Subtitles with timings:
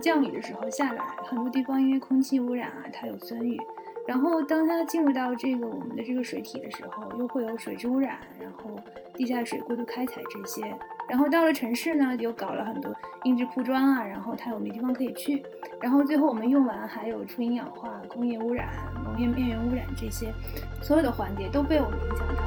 [0.00, 3.60] 降雨的时候下来，很多地方因为空气污染啊，它有酸雨。
[4.06, 8.70] 然后当它进入到这个我们的这个水体的时候，又会有水质污染，然后
[9.14, 10.74] 地下水过度开采这些。
[11.08, 12.92] 然后到了城市呢，又搞了很多
[13.24, 15.44] 硬质铺装啊，然后它又没地方可以去。
[15.80, 18.68] 然后最后我们用完还有初因氧化、工业污染、
[19.04, 20.32] 农业边缘污染这些，
[20.82, 22.42] 所有的环节都被我们影响到。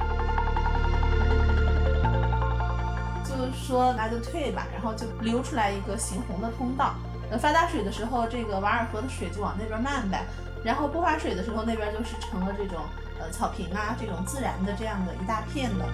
[3.23, 6.93] 就是说那就退吧，然后就留出来一个行洪的通道。
[7.37, 10.25] 发大水的时候，这个瓦尔河的水就往那边漫呗。
[10.63, 12.79] 然后不发水的时候，那边就是成了这种
[13.19, 15.85] 呃草坪啊，这种自然的这样的一大片的。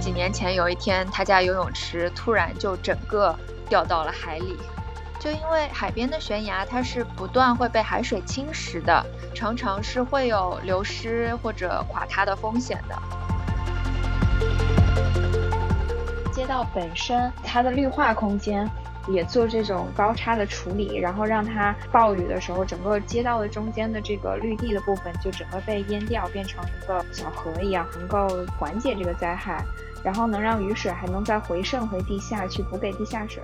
[0.00, 4.58] 几年前有一天，他家游泳池突然就整个掉到了海里，
[5.20, 12.98] 就因为海边的悬崖它是不断会被海水侵蚀的，常常是会有流失或者垮塌的风险的。
[16.50, 18.68] 道本身它的绿化空间。
[19.08, 28.28] 也做这种高差的处理，然后让它暴雨的时候，整个街道的中间的这个绿地的部分就整个被淹掉，变成一个小河一样，能够
[28.58, 29.64] 缓解这个灾害，
[30.04, 33.42] 然后能让雨水还能再回渗回地下去补给地下水。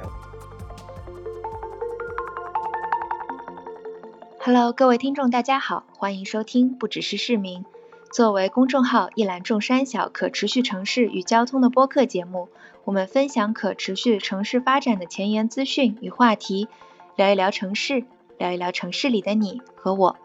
[4.39, 7.65] Hello，各位听众，大家好，欢迎收听不只是市民。
[8.13, 12.51] 作为公众号“一览众山小”可持续城市与交通的播客节目，
[12.87, 16.69] 我们分享可持续城市发展的前沿资讯与话题，
[17.17, 18.05] 聊一聊城市，
[18.39, 20.17] 聊一聊城市里的你和我。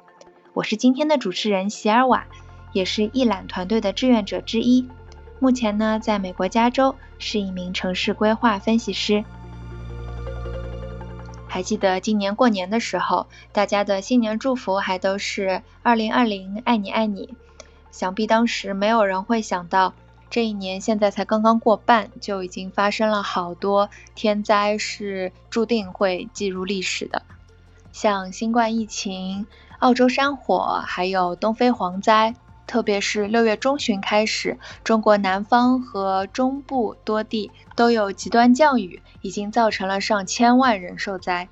[0.53, 2.28] 我是今天的主持人席尔瓦，
[2.72, 4.88] 也是一览团队的志愿者之一。
[5.40, 9.25] 目前呢，在美国加州是一名城市规划分析师。
[11.48, 17.34] 还记得今年过年的时候，大家的新年祝福还都是“二零二零，爱你爱你”。
[17.90, 19.96] 想必当时没有人会想到，
[20.32, 27.24] 这一年现在才刚刚过半，就已经发生了好多天灾，是注定会记入历史的。
[27.92, 29.46] 像新冠疫情、
[29.80, 32.34] 澳洲山火，还有东非蝗灾，
[32.66, 41.50] 特别是六月中旬开始，中国南方和中部多地都有极端降雨，已经造成了上千万人受灾。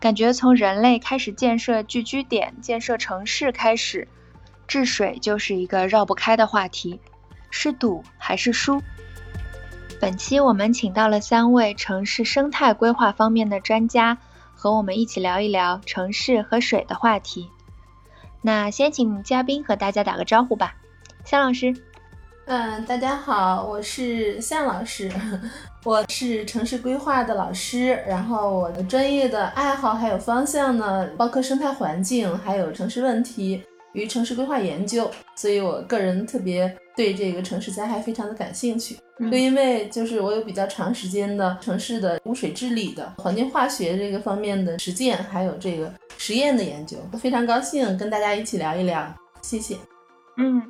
[0.00, 4.08] 感觉从人类开始建设聚居点、建设城市开始。
[4.66, 7.00] 治水就是一个绕不开的话题，
[7.50, 8.80] 是赌还是输？
[10.00, 14.16] 本期我们请到了三位城市生态规划方面的专家，
[14.54, 17.50] 和我们一起聊一聊城市和水的话题。
[18.40, 20.74] 那先请嘉宾和大家打个招呼吧，
[21.24, 21.74] 向老师。
[22.46, 25.12] 嗯，大家好，我是向老师，
[25.84, 33.62] 我是城市规划的老师，然后我的专业的爱好还有方向呢，包括生态环境，还有城市问题。
[33.92, 38.94] 与城市规划研究，所以我个人特别对这个城市灾害非常的感兴趣。
[39.18, 49.02] 就因为就是我有比较长时间的城市的污水治理的环境化学这个方面的实践，还有这个实验的研究，非常高兴跟大家一起聊一聊。
[49.40, 49.78] 谢谢。
[50.36, 50.62] 嗯，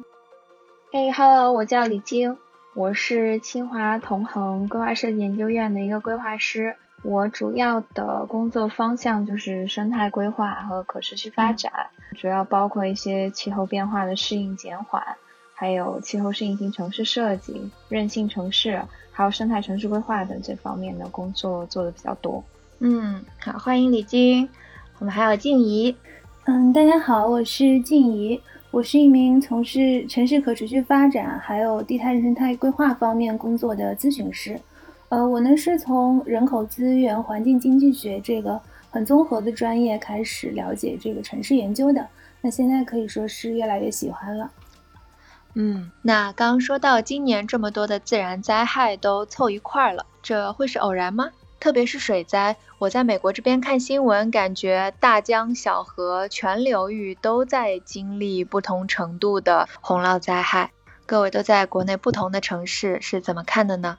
[0.93, 2.39] 嘿，Hello，我叫李晶，
[2.77, 6.77] 我是清华同衡规划设计研究院的一个规划师。
[7.03, 11.73] 我主要的工作方向就是生态规划和可持续发展，
[12.21, 15.03] 主要包括一些气候变化的适应减缓，
[15.61, 18.81] 还有气候适应性城市设计、韧性城市，
[19.13, 22.43] 还有生态城市规划等这方面的工作做的比较多。
[22.79, 24.49] 嗯，好，欢迎李晶。
[25.01, 25.95] 我们还有静怡。
[26.47, 28.41] 嗯，大家好，我是静怡，
[28.71, 34.59] 我是一名从事城市可持续发展还有地态生态规划方面工作的咨询师。
[35.11, 42.07] 呃，我呢是从人口资源环境经济学这个很综合的专业开始了解这个城市研究的，
[42.41, 44.51] 那现在可以说是越来越喜欢了。
[45.55, 51.31] 嗯，那刚刚说到今年这么多的自然灾害都凑一块儿了，这会是偶然吗？
[51.59, 60.71] 特别是水灾，我在美国这边看新闻，感觉大江小河全流域都在经历不同程度的洪涝灾害。
[61.05, 63.99] 各位都在国内不同的城市是怎么看的呢？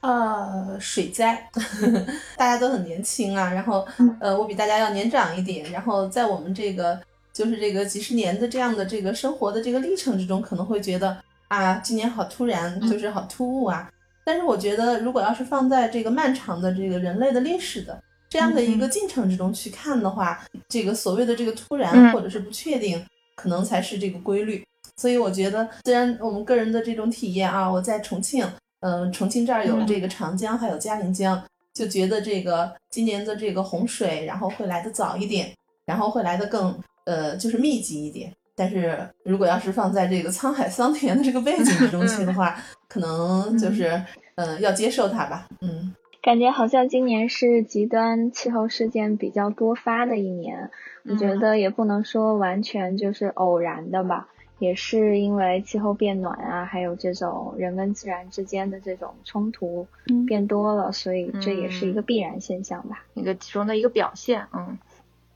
[0.00, 1.50] 呃，水灾，
[2.36, 3.84] 大家都很年轻啊，然后
[4.20, 7.00] 呃，我比大家要年长一点，然后在我们这个
[7.38, 13.88] 就是这个几十年的这样的这个生活的这个历程之中，可能会觉得啊，今年好突然，就是好突兀啊。
[14.24, 23.00] 但是我觉得，如果要是放在这个漫长的这个人类的历史的这样的一个进程之中去看的话，这个所谓的这个突然或者是不确定，
[23.36, 24.66] 可能才是这个规律。
[24.96, 28.44] 所以我觉得，虽然我们个人的这种体验啊，我在重庆。
[28.80, 31.40] 嗯，重庆这儿有这个长江，还有嘉陵江，
[31.72, 35.52] 就觉得这个今年的这个洪水，然后会来的早一点，
[35.86, 36.76] 然后会来的更
[37.08, 38.30] 呃，就是密集一点。
[38.54, 42.56] 但是如果要是放在这个沧海桑田的这个背景之 中去的话，
[42.88, 44.02] 可能就是
[44.34, 45.48] 嗯，要接受它吧。
[45.60, 50.70] 嗯，感觉好像今年是极端气候事件比较多发的一年，
[51.08, 54.28] 我觉得也不能说完全就是偶然的吧，
[54.58, 59.86] 也是因为气候变暖啊，还有这种人跟自然之间的这种冲突
[60.26, 64.44] 变多了，所以这也是一个必然现象吧，一个其中的一个表现。
[64.52, 64.76] 嗯，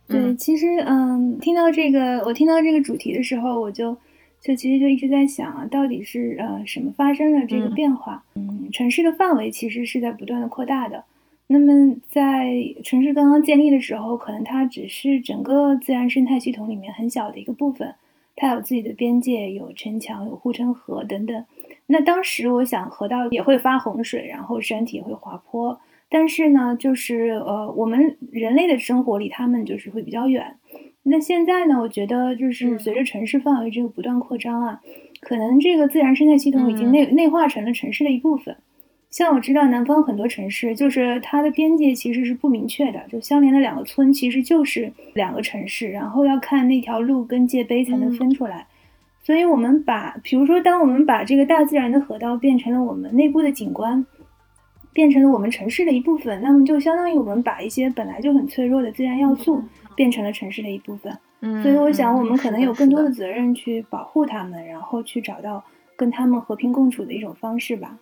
[0.09, 3.97] 对，其实嗯，听到这个，我听到这个主题的时候，我就。
[4.45, 8.25] 就其实就一直在想啊，到底是呃什么发生了这个变化？
[8.35, 11.05] 嗯，城市的范围其实是在不断的扩大的。
[11.47, 12.53] 那么在
[12.83, 17.95] 城市刚刚建立的时候，可能它只是整个自然生态系统里面很小的一个部分，
[18.35, 21.45] 它有自己的边界，有城墙，有护城河等等。
[21.87, 25.81] 那当时我想，河道也会发洪水，然后山体也会滑坡，
[26.13, 30.57] 但是呢，就是呃我们人类的生活离他们就是会比较远。
[31.05, 31.81] 那现在呢？
[31.81, 34.81] 我觉得就是随着城市范围这个不断扩张啊，
[35.21, 38.55] 可能这个自然生态系统已经内内化成了城市的一部分。
[39.11, 48.67] 像我知道南方很多城市，就是它的边界其实是不明确的，就相连的两个村其实就是两个城市，然后要看那条路跟界碑才能分出来。
[49.25, 54.07] 所以，我们把比如说，当我们把这个大自然的河道变成了我们内部的景观，
[54.93, 59.63] 变成了我们城市的一部分，那么就相当于我们把一些本来就很脆弱的自然要素。
[59.95, 65.63] 变成了城市的一部分，嗯所以我想我们可能有更多的责任去保护它们，然后去找到
[65.99, 67.95] 跟他们和平共处的一种方式吧。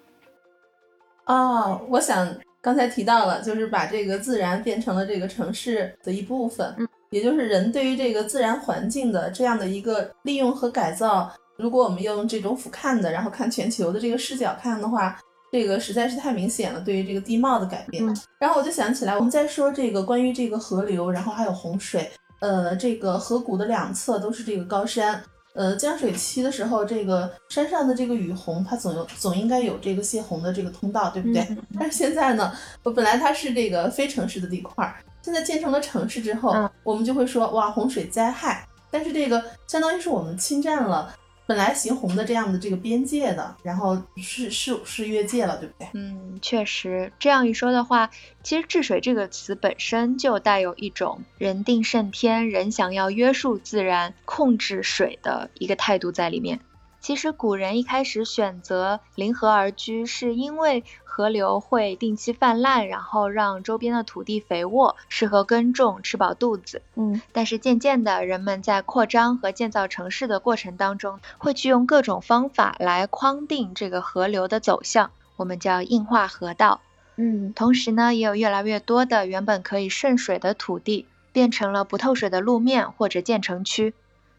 [1.25, 6.73] 哦，我想刚才提到了，就是把这个自然变成了这个城市的一部分，
[7.11, 11.29] 也就是人对于这个自然环境的这样的一个利用和改造。
[11.57, 15.19] 如果我们用这种俯瞰的，然后看全球的这个视角看的话。
[15.53, 18.05] 这个实在是太明显了，对于这个地貌的改变。
[18.39, 22.11] 然后我就想起来，我们在说这个关于这个河流，然后还有洪水。
[22.41, 25.23] 呃，这个河谷的两侧都是这个高山。
[25.53, 31.45] 呃，降水期的时候，这个山上的这个雨洪，它总有总应该有这个泄洪的这个通道，对不对？
[31.79, 32.53] 但是现在呢，
[32.85, 36.55] 我本来它是这个非城市的地块，现在建成了城市之后，
[36.85, 38.65] 我们就会说哇，洪水灾害。
[38.93, 41.13] 但是这个相当于是我们侵占了。
[41.51, 45.89] 本来行洪的这样的这个边界的，然后是是是越界了，对不对？
[45.95, 48.09] 嗯，确实这样一说的话，
[48.45, 56.61] 其实治水这个词本身就带有一种人定胜天，人想要约束自然、控制水的一个态度在里面。
[57.01, 66.83] 其实古人一开始选择临河而居，是因为河流会定期泛滥，然后让周边的土地肥沃，适合耕种，吃饱肚子。
[66.95, 76.81] 嗯，但是渐渐的，人们在扩张和建造城市的过程当中，会去用各种方法来框定这个河流的走向，我们叫硬化河道。
[77.17, 83.95] 嗯，同时呢，也有越来越多的原本可以渗水的土地，变成了不透水的路面或者建成区。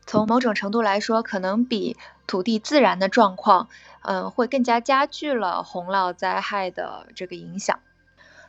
[0.06, 1.96] 从某种程度来说，可能比
[2.28, 3.70] 土地自然的状况，
[4.02, 7.80] 嗯，会更加加剧了洪涝灾害的这个影响。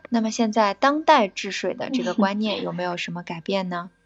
[0.08, 3.90] 那么现在当代治水的这个观念有没有什么改变呢？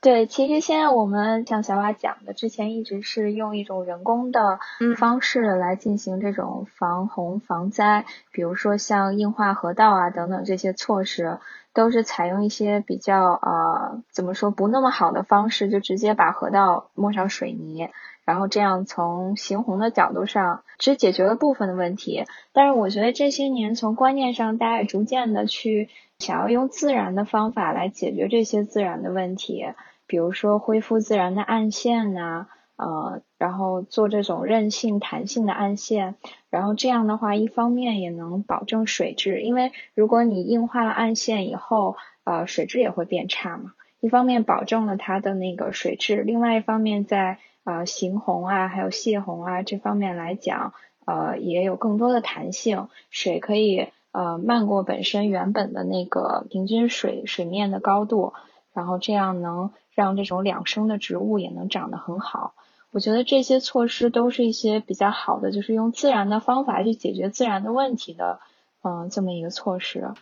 [0.00, 4.58] 对，其实现在我们像小瓦讲的，之前一直是用一种人工的
[4.96, 11.38] 方式来进行这种防洪防灾，比如说像硬化河道啊等等这些措施。
[11.74, 17.90] 都是采用一些比较呃怎么说不那么好的方式，就直接把河道抹上水泥，
[18.24, 22.24] 然后这样从行洪的角度上只解决了部分的问题。
[22.52, 29.64] 但是我觉得这些年从观念上，大家也逐渐的去想要用自然的方法来解决这些自然的问题，
[30.06, 32.46] 比如说恢复自然的暗线呐。
[32.74, 36.14] 呃，然后做这种韧性、弹性的暗线，
[36.48, 43.72] 然后这样的话，一方面也能保证水质，因为如果你硬化了暗线以后，呃，水质也会变差嘛。
[43.98, 50.72] 一方面保证了它的那个水质，另外一方面在呃行洪啊，还有泄洪啊这方面来讲，
[51.04, 58.34] 呃，也有更多的弹性，水可以呃漫过本身原本的那个平均水水面的高度，
[58.72, 62.54] 然后这样能让这种两生的植物也能长得很好。
[62.92, 68.38] 我觉得这些措施都是一些比较好的，就是用自然的方法去解决自然的问题的，
[68.82, 70.12] 嗯，这么一个措施。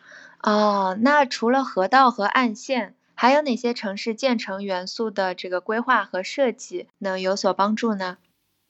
[0.43, 8.19] 哦，那除了河道和岸线，还有哪些城市建成元素的这个规划和设计能有所帮助呢？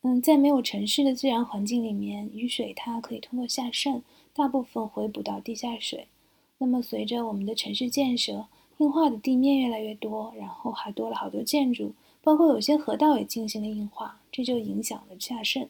[0.03, 4.03] 嗯，在没有城市的自然环境里面，雨水它可以通过下渗，
[4.35, 6.09] 大部分回补到地下水。
[6.57, 8.47] 那么随着我们的城市建设，
[8.79, 11.93] 硬化的地面越来越多，然后还多了好多建筑。
[12.23, 15.69] 包括有些河道也进行了硬化，这就影响了下渗。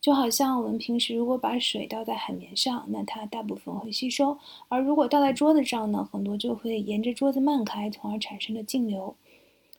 [0.00, 4.36] 就好像我们平时如果把水倒在海绵上，那它大部分会吸收；
[4.68, 9.14] 而如果倒在桌子上呢，很多就会沿着桌子漫开，从而产生了径流。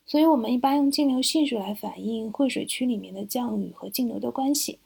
[0.06, 4.80] 所以我们一般用径流系数来反映汇水区里面的降雨和径流的关系。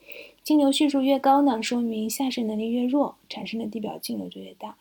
[0.43, 4.77] 径流系数越高呢，说明下渗能力越弱，产生的地表径流就越大。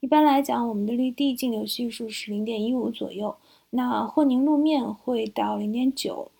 [0.00, 3.36] 一般来讲，我们的绿地径流系数是零点一五左右，
[3.70, 6.30] 那混凝路面会到零点九，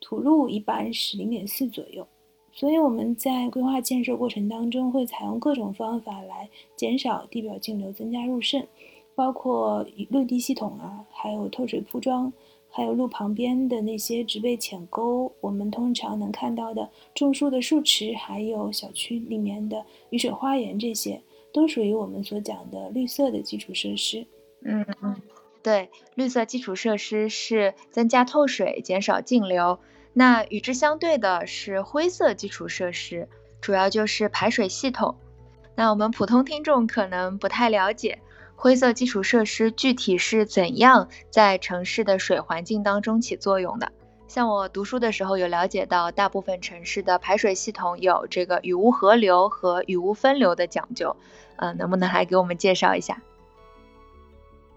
[0.00, 2.06] 土路一般是零点四左右。
[2.50, 8.66] 所以我们在规划建设过程当中，会采用各种方法来减少地表径流，增加入渗，
[9.14, 12.32] 包括绿地系统啊，还有透水铺装，
[12.68, 24.26] 还有路旁边的那些植被浅沟，我们通常能看到的种树的树池，还有小区里面的雨水花园，这些都属于我们所讲的绿色的基础设施。
[24.64, 25.14] 嗯嗯，
[25.62, 29.80] 对，绿色基础设施是增加透水，减少径流。
[30.12, 33.28] 那与之相对的是灰色基础设施，
[33.60, 35.16] 主要就是排水系统。
[35.74, 38.20] 那我们普通听众可能不太了解，
[38.56, 43.92] 灰色基础设施具体是怎样在城市的水环境当中起作用的。
[44.26, 51.16] 像我读书的时候有了解到，大部分城市的排水系统有这个雨污合流和雨污分流的讲究。
[51.56, 53.22] 嗯，能不能来给我们介绍一下？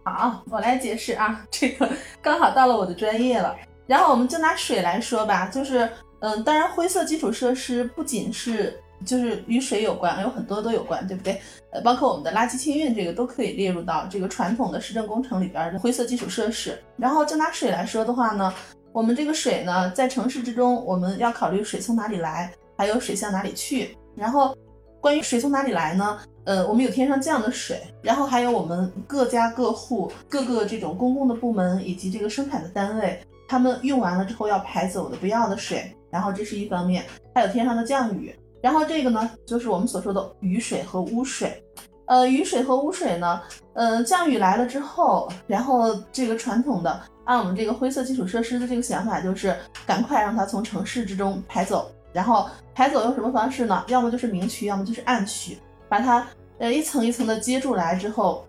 [0.04, 1.90] 好，我来解释啊， 这个
[2.22, 3.56] 刚好到了我的专业了。
[3.88, 5.90] 然后我们就拿水来说吧，就是，
[6.22, 11.40] 嗯，当然灰色基础设施不仅是就是与水有关，有很多都有关，对不对？
[11.72, 16.82] 呃，包括我们的垃圾清运这个都可以列入到这个传统的市政工程里边的灰色基础设施。
[16.98, 18.54] 然后就拿水来说的话呢，
[18.94, 23.98] 我们这个水呢，在城市之中，我们要考虑水从哪里来，还有水向哪里去。
[24.16, 24.56] 然后
[25.00, 26.20] 关于水从哪里来呢？
[26.44, 33.20] 呃，我们有天上降的水，然后还有我们各家各户各个这种公共的部门以及这个生产的单位。
[33.48, 37.04] 他们用完了之后要排走的不要的水，然后这是一方面，
[37.36, 41.62] 还有天上的降雨，然后这个呢就是我们所说的雨水和污水。
[42.06, 43.42] 呃，雨水和污水呢，
[43.74, 49.56] 呃，降雨来了之后，然后这个传统的按我们这个灰色基础设施的这个想法，就是
[49.86, 53.84] 赶快让它从城市之中排走，然后排走用什么方式呢？
[53.88, 55.58] 要么就是明渠，要么就是暗渠，
[55.92, 56.26] 把它
[56.60, 58.48] 呃一层一层的接住来之后。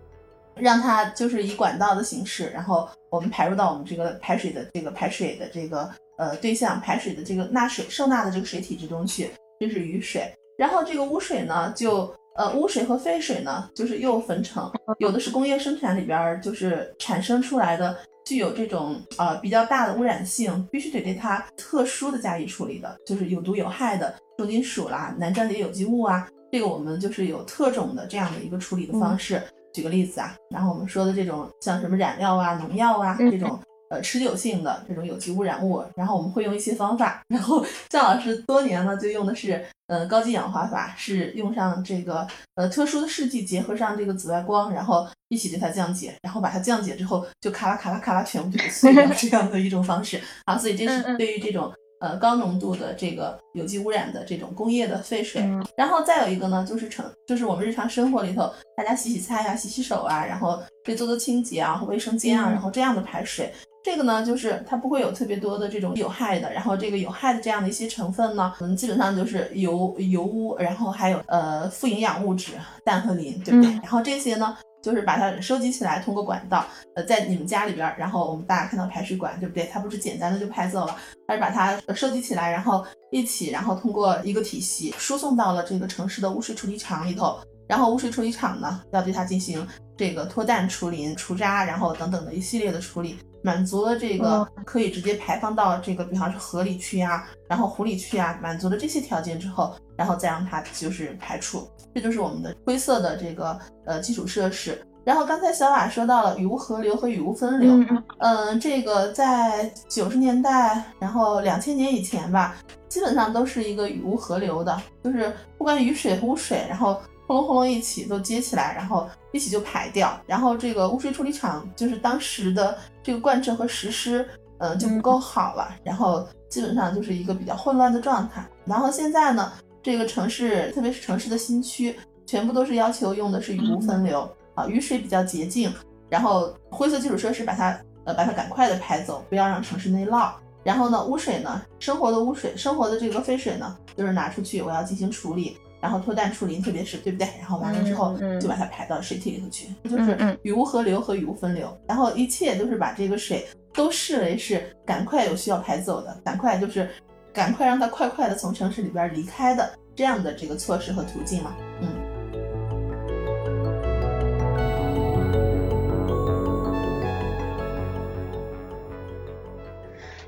[0.55, 10.31] 让它就是以管道的形式，然后我们排入到我们这个排水的这个排水的这个呃对象排水的这个纳水受纳的这个水体之中去，这是雨水。
[10.59, 17.97] 然后这个污水呢，就呃污水和废水呢，就是又分成，有的是工业生产里边就是产生出来的，
[18.27, 29.43] 具有这种呃比较大的污染性，必须得对它特殊的加以处理的，就是有毒有害的重金属啦、难粘叠有机物啊，这个我们就是有特种的这样的一个处理的方式。
[29.75, 51.73] 举个例子啊，然后我们说的这种像什么染料啊、农药啊这种呃持久性的这种有机污染物，然后我们会用一些方法，然后向老师多年呢就用的是呃高级氧化法，是用上这个呃特殊的试剂结合上这个紫外光，然后一起对它降解，然后把它降解之后就咔啦咔啦咔啦全部就给碎掉 这样的一种方式啊，所以这是对于这种。
[52.03, 55.41] 呃，高浓度的这个有机污染的这种工业的废水，
[55.77, 63.53] 然后再有一个呢，就是成就是我们日常生活里头，大家洗洗菜呀、洗洗手啊，然后可以做做清洁啊、卫生间啊，然后这样的排水，
[63.85, 72.55] 这个呢，就是它不会有特别多的这种有害的，然后这个有害的这样的一些成分呢，嗯，基本上就是油油污，然后还有呃富营养物质
[72.85, 73.71] 氮和磷，对不对？
[73.75, 74.59] 然后这些呢。
[74.83, 79.65] 就是把它收集起来，通过管道，呃，在你们家里边，然后我们大家看到排水管，对不对？
[79.73, 80.97] 它不是简单的就排走了，
[81.29, 89.67] 而是把它收集起来，然后一起，然后通过一个体系输送到了这个城市的污水处理厂里头，然后污水处理厂呢，要对它进行
[89.97, 101.69] 这个脱氮、除磷、除渣，然后等等的一系列的处理，满足了这个可以直接排放到这个，比方说河里去呀，然后湖里去呀，满足了这些条件之后，然后再让它就是排出。
[101.95, 104.81] 这就是我们的灰色的这个呃基础设施。
[105.05, 107.73] 然后刚才小瓦说到了雨污合流和雨污分流，
[108.19, 112.55] 嗯，这个在九十年代，然后两千年以前吧，
[112.89, 120.19] 基本上都是一个雨污合流的，就是不管雨水和污水，然后轰隆轰隆一起都接起来，然后一起就排掉。
[120.27, 128.45] 然后这个污水处理厂就是当时的这个贯彻和实施，嗯，就不够好了，然后基本上就是一个比较混乱的状态。
[128.65, 129.53] 然后现在呢？
[129.85, 135.75] 这个城市，特别是城市的新区，全部都是要求用的是雨污分流啊，雨水比较洁净，
[136.09, 140.31] 然后灰色基础设施把它呃把它赶快的排走，不要让城市内涝。
[140.63, 147.29] 然后呢，污水呢，生活的污水，生活的这个废水呢，就是拿出去我要进行处理，然后脱氮除磷，特别是对不对？
[147.39, 151.77] 然后完了之后就把它排到水体里头去，就是雨污合流和雨污分流。
[151.87, 156.89] 然后一切都是把这个水都视为是赶快有需要排走的，赶快就是。
[157.35, 161.89] 赶快让它快快的从城市里边离开的这样的这个措施和途径嘛，嗯。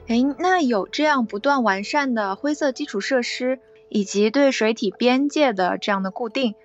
[0.06, 3.60] 哎，那有这样不断完善的灰色基础设施，
[3.94, 6.56] 以及对水体边界的这样的固定，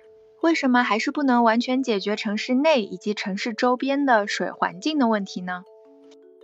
[0.42, 5.62] 为什么还是不能完全解决城市内以及城市周边的水环境的问题呢？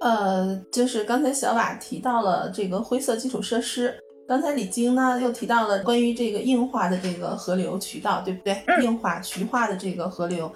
[0.00, 8.56] 呃，就是刚才小瓦提到了这个灰色基础设施，刚才李晶呢又提到了关于这个硬化的这个河流渠道，对不对？
[8.80, 10.48] 硬化、渠化的这个河流，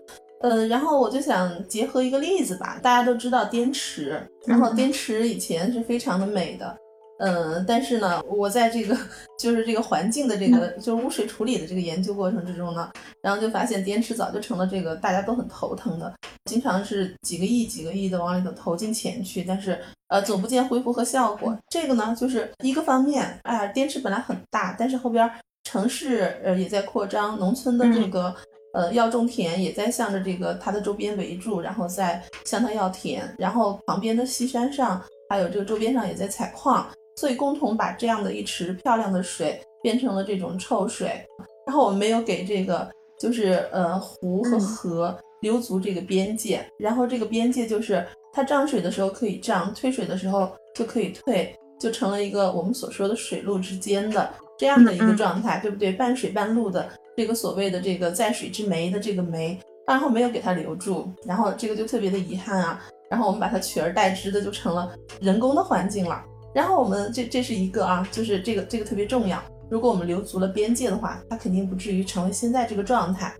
[0.42, 6.76] 呃，然后我就想结合一个例子吧，大家都知道滇池，然后滇池以前是非常的美的。
[7.22, 8.96] 嗯，但是呢，我在这个
[9.38, 12.90] 就是这个环境的这个就是污水处理的这个研究过程之中呢，
[13.22, 16.14] 然后就发现滇池早就成了这个大家都很头疼的，
[16.46, 21.54] 经常是几个亿几个亿的往里头投进钱去，但是呃总不见恢复和效果。
[21.68, 25.30] 这个呢就是一个方面，哎，滇池本来很大，但是后边
[25.64, 28.34] 城市呃也在扩张，农村的这个
[28.72, 36.86] 呃要种田也在向着这个它的周边围住，然后再向它要田，然后旁边的西山上还有这个周边上也在采矿。
[37.20, 41.22] 所以共同把这样的一池漂亮的水变成了这种臭水，
[41.66, 55.92] 然后我们没有给这个就是呃湖和河留足这个边界，然后这个边界就是它涨水的时候可以涨，退水的时候就可以退，就成了一个我们所说的水陆之间的这样的一个状态，对不对？
[55.92, 66.24] 半水半陆的这个所谓的这个在水之湄的这个湄，然后没有给它留住，然后这个就特别的遗憾啊，然后我们把它取而代之的就成了人工的环境了。
[66.52, 69.40] 然后我们这这是一个啊，就是这个这个特别重要。
[69.68, 73.32] 如果我们留足了边界的话，它肯定不至于成为现在这个状态。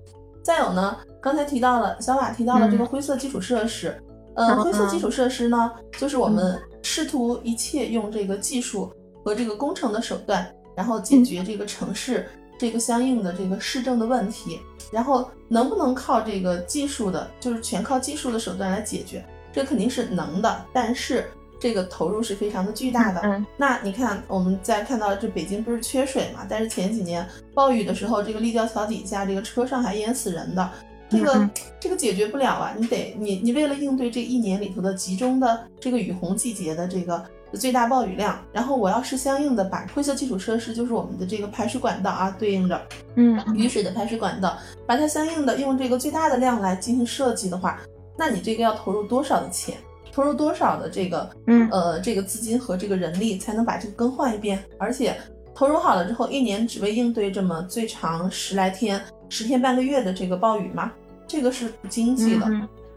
[0.45, 4.01] 再有呢，刚才提到了小马提到了这个灰色基础设施，
[4.37, 8.93] 呃，灰色基础设施呢，就是我们试图一切用这个技术
[9.25, 14.61] 和这个工程的手段，然后解决这个城市这个相应的这个市政的问题。
[14.93, 21.29] 然后能不能靠这个技术的，就是全靠技术的手段来解决，这肯定是能的，但是。
[21.61, 23.21] 这个投入是非常的巨大的。
[23.23, 26.47] 嗯，那你看，我们在看到这北京不是缺水嘛？
[26.49, 27.25] 但是前几年
[27.55, 30.71] 暴雨的时候，这个立交桥底下这个车上还淹死人的，
[31.11, 32.75] 这个这个解决不了啊！
[32.77, 42.81] 你得你你为了应对这一年里头的集中的这个雨洪季节的这个最大暴雨量，然后我要是相应的把灰色基础设施，就是我们的这个排水管道啊，对应着
[43.17, 47.79] 嗯雨水的排水管道，把它相应的用这个最大的量来进行设计的话，
[48.17, 49.77] 那你这个要投入多少的钱？
[50.13, 54.63] 投入多少的这个，嗯，呃，这个资金和这个人力才能把这个更换一遍？
[54.79, 55.17] 而且
[55.55, 60.93] 投入好了之后，一年只为应对这么最长十来天、十天半个月的这个暴雨吗？
[61.27, 62.47] 这个是不经济的。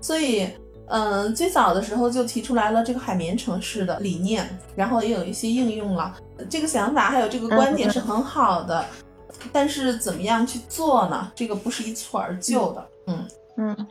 [0.01, 0.49] 所以，
[0.87, 6.15] 嗯，最早的时候就提出来了这个海绵城市的理念，然后也有一些应用了。
[6.49, 8.85] 这个想法还有这个观点是很好的，
[9.51, 11.31] 但是怎么样去做呢？
[11.35, 12.87] 这个不是一蹴而就的。
[13.07, 13.87] 嗯嗯。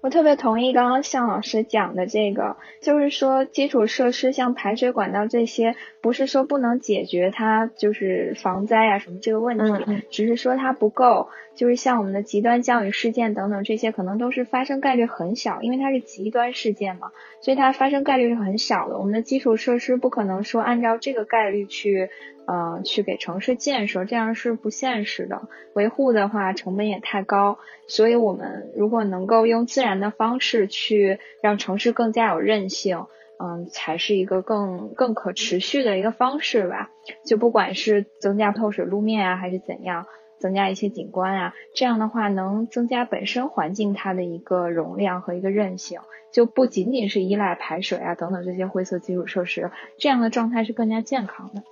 [0.00, 11.28] 我特别同意刚刚向老师讲的这个，就是说基础设施像排水管道这些，不是说不能解决它就是防灾啊什么这个问题，只是说它不够。
[11.54, 17.10] 就是像我们的极端降雨事件等等这些，可能都是发生概率很小，因为它是极端事件嘛，
[17.42, 18.96] 所以它发生概率是很小的。
[18.96, 22.08] 我们的基础设施不可能说按照这个概率去。
[22.50, 25.42] 呃，去给城市建设，这样是不现实的。
[25.72, 27.60] 维护的话，成本也太高。
[27.86, 33.06] 所以，我们如果能够用自然的方式去让城市更加有韧性，
[33.38, 36.90] 嗯，才是一个更更可持续的一个方式吧。
[37.24, 40.06] 就不管是增加透水路面啊，还是怎样，
[40.40, 46.00] 增加一些景观啊，这样的话能增加本身环境它的一个容量和一个韧性，
[46.32, 51.62] 就不仅仅是依赖排水啊等等这些灰色基础设施，这样的状态是更加健康的。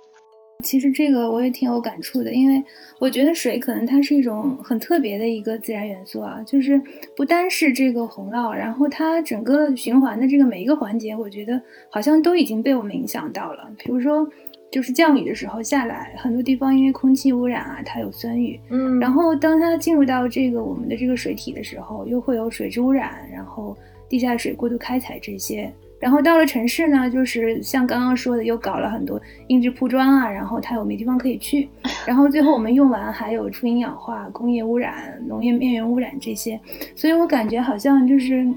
[0.61, 2.61] 其实这个我也挺有感触的，因为
[2.99, 6.79] 我觉得水可能它是一种很特别的一个自然元素啊，就是
[7.15, 13.71] 不单是这个洪涝，然后它整个循环的这个每一个环节，我觉得好像都已经被我们影响到了。
[13.79, 14.27] 比如说，
[14.69, 23.75] 就是降雨的时候下来，很多地方因为空气污染啊，它有酸雨，嗯，然后当它进入到这个我们的这个水体的时候，又会有水质污染，然后
[24.09, 25.71] 地下水过度开采这些。
[25.99, 31.67] 然后到了城市呢，就是像刚刚说的，又搞了很多硬质铺装啊，然后它又没地方可以去，
[32.07, 36.59] 然后最后我们用完还有出营养化、工业污染、农业面源污染这些，
[36.95, 38.47] 所以我感觉好像就是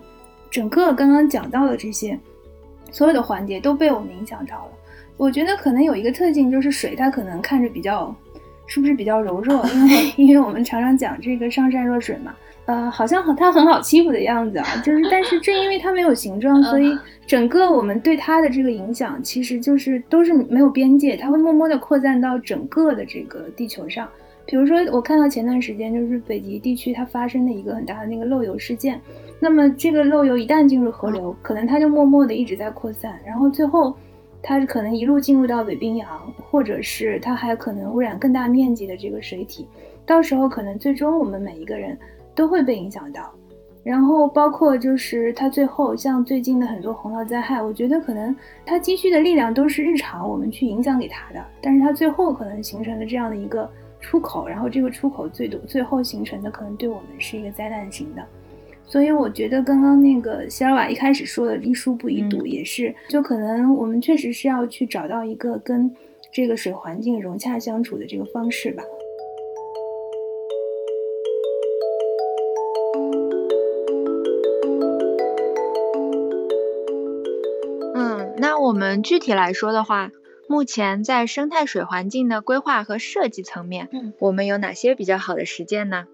[0.50, 2.18] 整个刚刚讲到的这些
[2.90, 4.72] 所有的环节都被我们影响到了。
[5.16, 8.14] 我觉得可能有一个特性就是水，它可能看着比较，
[8.72, 9.62] 是不是比较柔弱？
[9.68, 12.34] 因为因为我们常常讲这个上善若水嘛。
[12.64, 24.08] 呃，好像很它很好欺负的样子啊，就是，但是正因为它没有形状，所以整个我们对它的这个影响，其实就是都是没有边界，它会默默的扩散到整个的这个地球上。
[24.46, 28.98] 比如说，我看到前段时间就是北极地区它发生的一个很大的那个漏油事件，
[29.38, 33.94] 那么这个漏油一旦进入河流，可能它就默默的一直在扩散，然后最后，
[34.42, 39.68] 它可能一路进入到北冰洋，或者是它还可能污染更大面积的这个水体，
[40.04, 41.96] 到时候可能最终我们每一个人
[42.34, 43.32] 都会被影响到。
[43.84, 53.68] 然后包括就是它最后像最近的很多洪涝灾害，我觉得可能它积蓄的力量都是日常我们去影响给它的，但是它最后可能形成了这样的一个
[54.00, 58.24] 出口，然后这个出口最多最后形成的可能对我们是一个灾难型的。
[58.92, 65.90] 所以我觉得刚刚那个希尔瓦一开始说的“一书不一读”也是，就可能我们确实是要去找到一个跟
[66.30, 68.82] 这个水环境融洽相处的这个方式吧。
[77.94, 80.10] 嗯，那我们具体来说的话，
[80.46, 86.04] 目前在生态水环境的规划和设计层面，嗯，我们有哪些比较好的实践呢？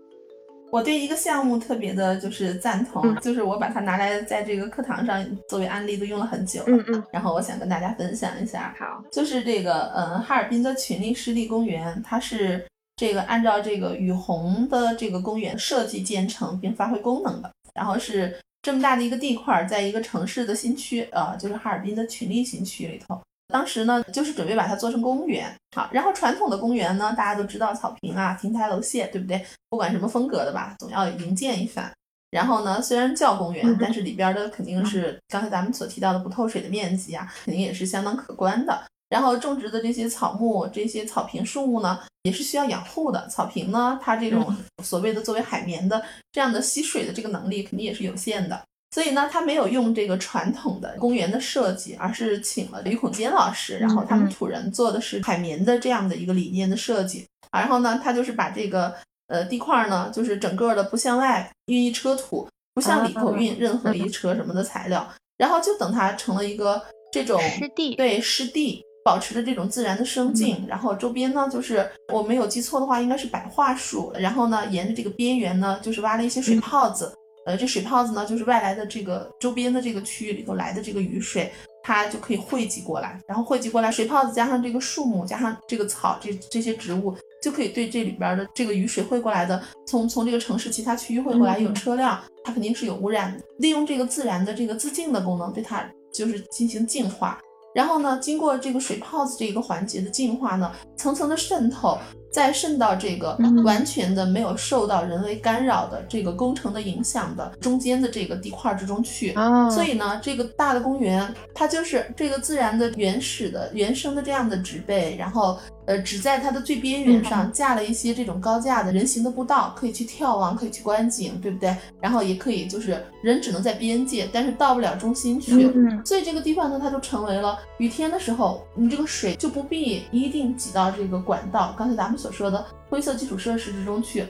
[0.70, 23.18] 我对一个项目特别的就是赞同，就是我把它拿来在这个课堂上作为案例都用了很久了，嗯嗯，然后我想跟大家分享一下，好，就是这个嗯哈尔滨的群力湿地公园，它是这个按照这个雨虹的这个公园设计建成并发挥功能的，然后是这么大的一个地块，在一个城市的新区啊，就是哈尔滨的群力新区里头。
[23.48, 29.44] 当时呢，就是准备把它做成公园，好，然后传统的公园呢，大家都知道草坪啊、亭台楼榭，对不对？
[29.70, 31.90] 不管什么风格的吧，总要营建一番。
[32.30, 38.82] 然后呢，虽然叫公园，但是里边的肯定是刚才咱们所提到的不透水的面积啊，肯定也是相当可观的。
[39.08, 43.26] 然后种植的这些草木、这些草坪、树木呢，也是需要养护的。
[43.28, 48.62] 草坪呢，它这种所谓的作为海绵的这样的吸水的这个能力，肯定也是有限的。
[48.90, 57.26] 所以呢，他没有用这个传统的公园的设计，而是请了李孔坚老师，然后他们土人做的是海绵的这样的一个理念的设计。
[57.52, 58.94] 然后呢，他就是把这个
[59.28, 70.64] 呃地块呢，就是整个的不向外运一车土，不向里头运任何一车什么的材料，然后就等它成了一个这种湿地，对湿地，保持着这种自然的生境。
[70.66, 74.12] 然后周边呢，就是我没有记错的话，应该是百桦树。
[74.18, 77.12] 然后呢，沿着这个边缘呢，就是挖了一些水泡子。
[77.48, 81.50] 呃，这水泡子呢，就是外来的这个周边的这个区域里头来的这个雨水，
[81.82, 93.42] 它就可以汇集过来，然后汇集过来，水泡子加上这个树木，加上这个草，这这些植物，就可以对这里边的这个雨水汇过来的，从从这个城市其他区域汇过来有车辆，它肯定是有污染的。
[93.60, 95.82] 利用这个自然的这个自净的功能，对它
[96.12, 97.40] 就是进行净化。
[97.74, 101.96] 然后呢，经过这个水泡子这一个环节的净化呢，层层的渗透。
[102.30, 109.34] 再渗到这个完全的没有受到人为干扰的这个工程的影响的中间的这个地块之中去，
[109.70, 115.58] 所以呢，这个大的公园它就是这个自然的原始的原生的这样的植被，然后
[115.88, 121.74] 呃只在它的最边缘上架了一些这种高架的人行的步道，可以去眺望，可以去观景，对不对？
[121.98, 125.72] 然后也可以就是人只能在边界，但是到不了中心去，
[126.04, 131.74] 所以这个地方呢，它就成为了雨天的时候，你这个水就不必一定挤到这个管道。
[131.78, 132.18] 刚才咱们。
[132.18, 134.26] 所说的灰色基础设施之中去，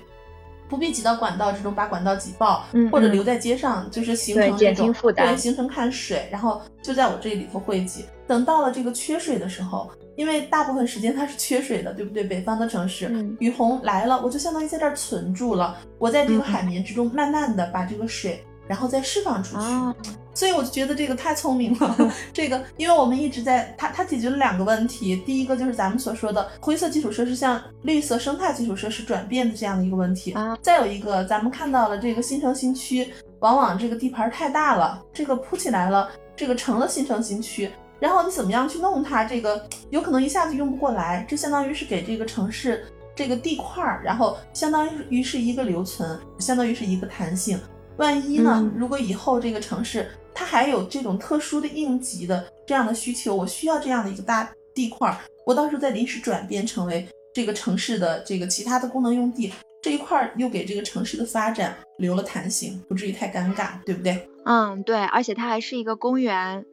[0.69, 8.05] 不必挤到管道之中，把管道挤爆，或者留在街上，就是形成这种对形成看水，然后就在我这里头汇集。
[8.27, 12.25] 等到了这个缺水的时候，因为大部分时间它是缺水的，对不对？
[12.25, 18.45] 北方的城市雨虹来了，我就相当于在这儿存住了，我在这个海绵之中慢慢的把这个水。
[18.67, 21.97] 然后再释放出去，所以我就觉得这个太聪明了。
[22.35, 25.17] 这个，因为我们一直在它，它解决了两个问题。
[25.25, 30.35] 第一个就是咱们所说的灰色基础设施向绿色生态基础设施转变的这样的一个问题。
[30.61, 39.25] 再有一个，咱们看到了这个新城新区，往往这个地盘太大了，这个铺起来了，这个成了新城新区，然后你怎么样去弄它？
[39.25, 47.59] 这个有可能一下子用不过来，这相当于是给这个城市这个地块儿，然后相当于是一个留存，相当于是一个弹性。
[47.97, 48.71] 万一呢？
[48.77, 64.29] 如果以后这个城市它还有这种特殊的应急的这样的需求，我需要这样的一个大地块儿，我到时候再临时转变成为这个城市的这个其他的功能用地，这一块又给这个城市的发展留了弹性，不至于太尴尬，对不对？
[64.45, 66.65] 嗯，对，而且它还是一个公园。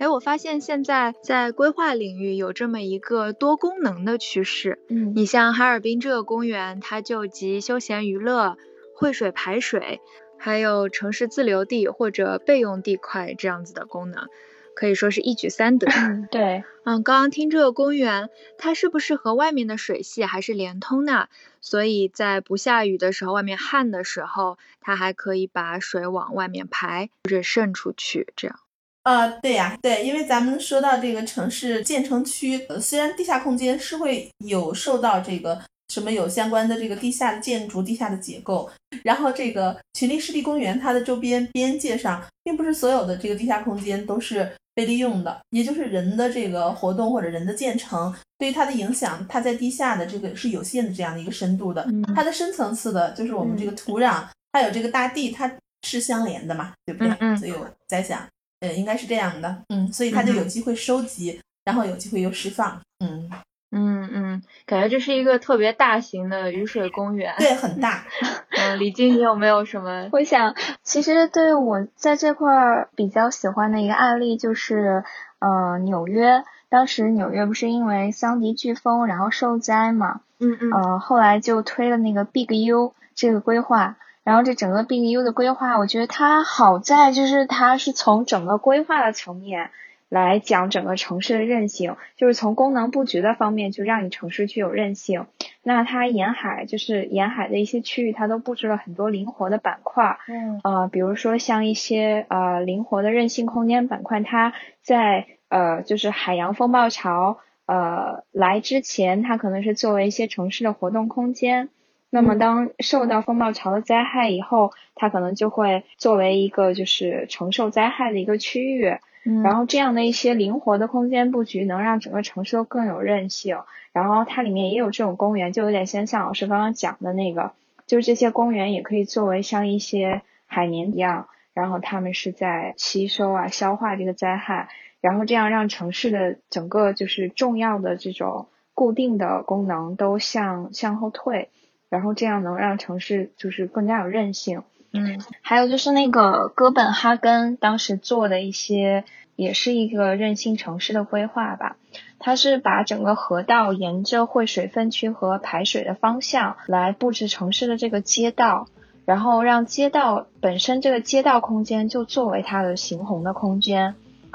[0.00, 4.78] 哎，我发现现在在规划领域有这么一个多功能的趋势。
[4.88, 8.56] 嗯，你像哈尔滨这个公园，它就集休闲娱乐、
[8.94, 10.00] 汇水排水。
[10.38, 14.28] 还有城市自留地或者备用地块这样子的功能，
[14.74, 15.86] 可以说是一举三得。
[16.30, 21.28] 对，嗯，刚刚听这个公园，它是不是和外面的水系还是连通的？
[21.60, 28.58] 所以在不下雨的时候，外面旱的时候，它还可以把水往外面排或者渗出去，这样。
[29.04, 35.60] 呃，对呀，对，因为咱们说到这个城市建成区，呃虽然地下空间是会有受到这个。
[35.92, 38.70] 什么有相关的这个地下的建筑、地下的结构，
[39.02, 51.84] 然后这个群力湿地公园它的周边边界上，并不是所有的这个地下空间都是被利用的，也就是人的这个活动或者人的建成对于它的影响，它在地下的这个是有限的这样的一个深度的，
[52.14, 57.36] 它的深层次的就是我们这个土壤还有这个大地，它是相连的嘛，对不对？
[57.36, 58.24] 所以我在想，
[58.60, 63.30] 呃，应该是这样的，嗯，所以他就有机会收集，然后有机会又释放，嗯。
[63.72, 67.32] 嗯嗯，感觉这是一个特别大型的雨水公园。
[67.38, 68.04] 对，很大。
[68.50, 70.08] 嗯，李静，你有没有什么？
[70.10, 75.04] 我想，其实对我在这块儿比较喜欢的一个案例就是，
[75.38, 76.42] 呃，纽约。
[76.68, 80.22] 当时纽约不是因为桑迪飓风然后受灾嘛？
[80.40, 80.72] 嗯嗯。
[80.72, 83.98] 呃，后来就推了那个 Big U 这个规划。
[84.24, 89.70] 然后这整个 Big U 的规划，我觉得它好在就是它是从整个规划的层面。
[90.08, 95.26] 来讲整个城市的韧性，就是从功能布局的方面，就让你城市具有韧性。
[95.62, 100.18] 那它沿海就是沿海的一些区域，它都布置了很多灵活的板块。
[100.26, 100.60] 嗯。
[100.64, 104.52] 呃，比如说像一些呃灵活的韧性空间板块，它
[104.82, 111.68] 在呃就是海洋风暴潮呃来之前，它可能是作为一些城市的活动空间。
[112.10, 118.98] 那么当受到风暴潮的灾害以后，它可能就会作为一个就是承受灾害的一个区域。
[119.44, 123.58] 然后这样的一些灵活的空间布局，能让整个城市都更有韧性。
[123.92, 127.52] 然后它里面也有这种公园，就有点像像老师刚刚讲的那个，
[127.86, 134.68] 就是这些公园也可以作为像一些海绵一样，然后他们是在吸收啊、消化这个灾害，
[135.02, 141.50] 然后这样让城市的整个就是重要的这种固定的功能都向向后退，
[141.90, 144.62] 然后这样能让城市就是更加有韧性。
[144.92, 149.04] 嗯，还有就是那个哥本哈根当时做的一些，
[149.36, 151.76] 也是一个韧性城市的规划吧。
[152.18, 158.68] 它是把整个河道沿着汇水分区和排水的方向来布置城市的这个街道，
[159.06, 163.94] 然后让街道本身这个街道空间就作为它的行洪的空间，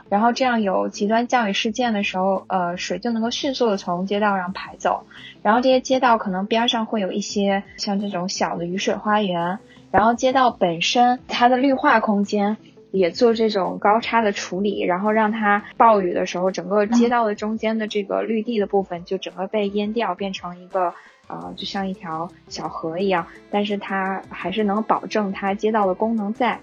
[0.10, 5.06] 然后这样有极端降雨事件的时候，呃，水就能够迅速的从街道上排走。
[5.42, 9.60] 然后这些街道可能边上会有一些像这种小的雨水花园。
[9.92, 12.58] 然后街道本身它的绿化空间
[12.92, 20.94] 也做这种高差的处理，然后让它暴雨的时候，整个街道的中间的这个绿地的部分就整个被淹掉，变成一个
[21.28, 26.60] 呃，就像一条小河一样，但是它还是能保证它街道的功能在，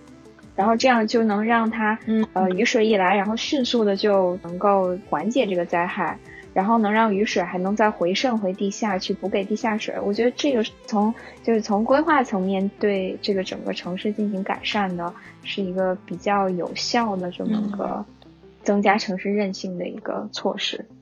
[0.56, 1.98] 然后这样就能让它
[2.32, 6.18] 呃雨水一来，然后迅速的就能够缓解这个灾害。
[6.54, 15.10] 然后能让雨水还能再回渗回地下去补给地下水，我觉得这个从就是从规划层面对这个整个城市进行改善的，
[15.44, 18.04] 是一个比较有效的这么一个
[18.62, 20.84] 增加城市韧性的一个措施。
[20.90, 20.96] 嗯，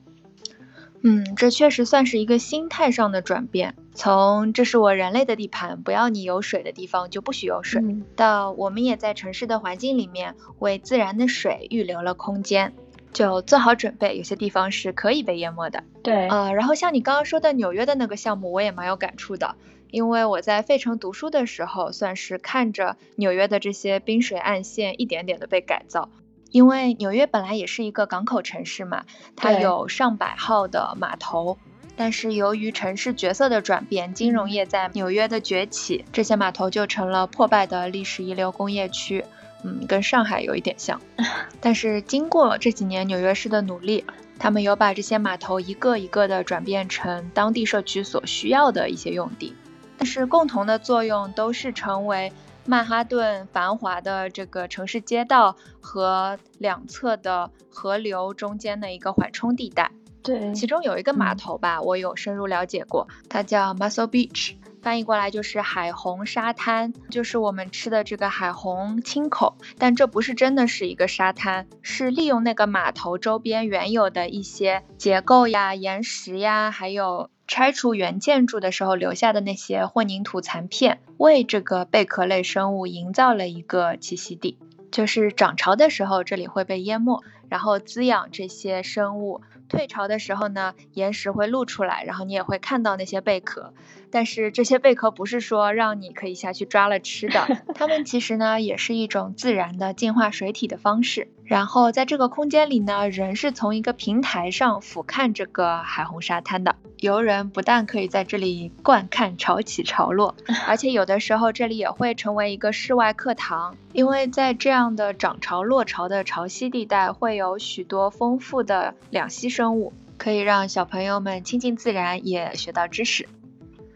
[1.35, 7.81] 这确实算是一个心态上的转变，从这是我人类的地盘，不要你有水的地方就不许有水，
[8.15, 12.73] 到我们也在城市的环境里面为自然的水预留了空间。
[13.13, 15.83] 就做好准备，有些地方是可以被淹没的。
[16.01, 19.55] 对，呃，然后像你刚刚说的纽约的那个项目，我也蛮有感触的，
[19.89, 26.07] 因为我在费城读书的时候，算是看着纽约的这些滨水岸线一点点的被改造。
[26.51, 29.03] 因为纽约本来也是一个港口城市嘛，
[29.35, 31.57] 它有上百号的码头，
[31.95, 39.25] 但是由于城市角色的转变，金融业在纽约的崛起，这些码头就成了破败的历史遗留工业区。
[39.63, 40.99] 嗯，跟上海有一点像，
[41.61, 44.03] 但是经过这几年纽约市的努力，
[44.39, 49.53] 他们有把这些码头一个一个的转变成当地社区所需要的一些用地，
[49.99, 52.33] 但是共同的作用都是成为
[52.71, 59.91] 曼哈顿繁华的这个城市街道和两侧的河流中间的一个缓冲地带。
[60.23, 64.55] 对，其中有一个码头吧，我有深入了解过，它叫 Muscle Beach。
[64.81, 84.57] 翻译过来就是海虹沙滩，就是我们吃的这个海虹清口，但这不是真的是一个沙滩，是利用那个码头周边原有的一些结构呀、岩石呀，还有拆除原建筑的时候留下的那些混凝土残片，为这个贝壳类生物营造了一个栖息地。
[84.89, 89.41] 就是涨潮的时候，这里会被淹没，然后滋养这些生物。
[89.71, 93.73] 退潮的时候呢，岩石会露出来，然后你也会看到那些贝壳。
[94.11, 101.29] 但是这些贝壳不是说让你可以下去抓了吃的， 它们其实呢也是一种自然的净化水体的方式。
[101.43, 106.75] 然后在这个空间里呢，人是从一个平台上俯瞰这个海虹沙滩的。
[106.99, 110.35] 游人不但可以在这里观看潮起潮落，
[110.67, 123.27] 而且有的时候这里也会成为一个室外课堂，因为在这样的涨潮落潮的潮汐地带，会有许多丰富的两栖生物，可以让小朋友们亲近自然，也学到知识。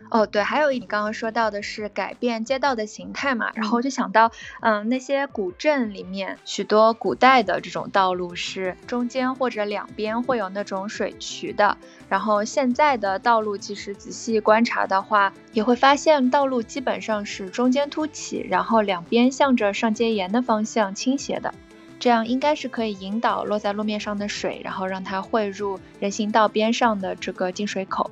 [0.09, 21.53] 哦，对，还有一你刚刚说到的是改变街道的形态嘛，然后我就想到，嗯，那些古镇里面许多古代的这种道路是中间或者两边会有那种水渠的，然后现在的道路其实仔细观察的话，也会发现道路基本上是中间凸起，然后两边向着上街沿的方向倾斜的，
[21.99, 28.11] 这样应该是可以引导落在路面上的水，然后让它汇入人行道边上的这个进水口。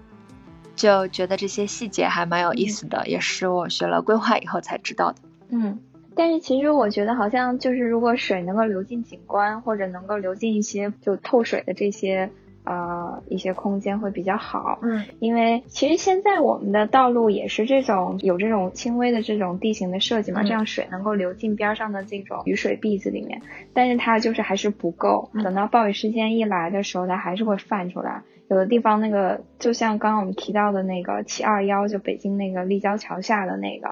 [0.75, 5.17] 就觉得这些细节还蛮有意思的，也是我学了规划以后才知道的。
[5.49, 5.79] 嗯，
[6.15, 12.29] 但是其实我觉得好像就是如果水能够流进景观，或者能够流进一些就透水的这些
[12.63, 14.79] 呃一些空间会比较好。
[14.81, 23.41] 嗯，因为其实现在我们的道路也是这种有这种轻微的这种地形的设计嘛，这样水能够流进边上的这种雨水篦子里面，
[23.73, 28.23] 但是它就是还是不够，等到暴雨时间一来的时候，它还是会泛出来。
[28.53, 33.89] 有的地方那个，就像刚刚我们提到的那个七二幺，就北京那个立交桥下的那个，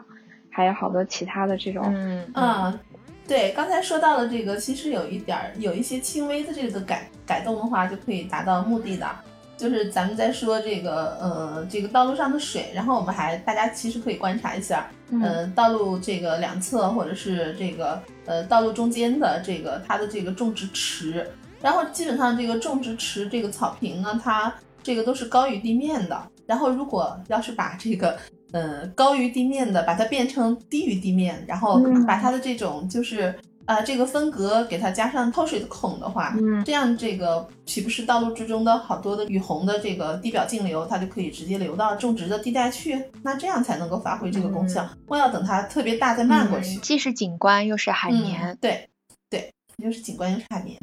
[0.52, 2.80] 还有好多其他的这种，嗯嗯，
[3.28, 9.10] 对，刚才说到的这个，其实有一点儿，有一些轻微的这个改改动的话，就可以达到目的的。
[9.58, 21.28] 就是咱们在说这个，呃，这个道路上的水，然后我们还大家其实可以观察一下，嗯，道路这个两侧或者是这个，呃，道路中间的这个它的这个种植池。
[21.62, 26.22] 然后基本上这个种植池这个草坪呢，它这个都是高于地面的。
[26.46, 28.18] 然后如果要是把这个，
[28.52, 33.34] 呃，高于地面的把它变成低于地面，然后把它的这种就是
[33.66, 43.02] 啊这个分隔给它加上透水的孔的话，嗯，这样这个岂不是道路之中的好多的雨虹的这个地表径流，它就可以直接流到种植的地带去？
[43.24, 44.90] 那这样才能够发挥这个功效。
[45.08, 48.90] 莫要等它特别大再漫过去，既是景观又是海绵，对
[49.30, 50.78] 对，又是景观又是海绵。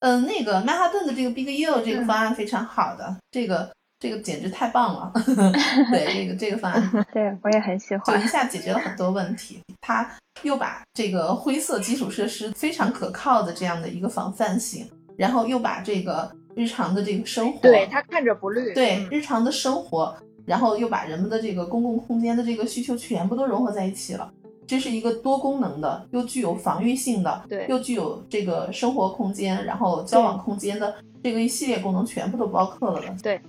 [0.00, 5.12] 嗯，那个曼哈顿的这个 Big U 这个方案非常好的，这个这个简直太棒了。
[5.90, 9.60] 对，这个这个方案， 对我也很喜欢，就一下解决了很多问题。
[9.80, 10.08] 它
[10.42, 20.14] 又把这个灰色基础设施非常可靠的这样的一个防范性，然后又把这个日常的这个生活，对它看着不绿，对日常的生活，
[20.46, 24.30] 然后又把人们的这个公共空间的这个需求全部都融合在一起了。
[24.68, 33.06] 这是一个多功能的，又具有防御性的，对，又具有这个生活空间，然后交往空间的这个一系列功能，全部都包括了的。
[33.22, 33.40] 对，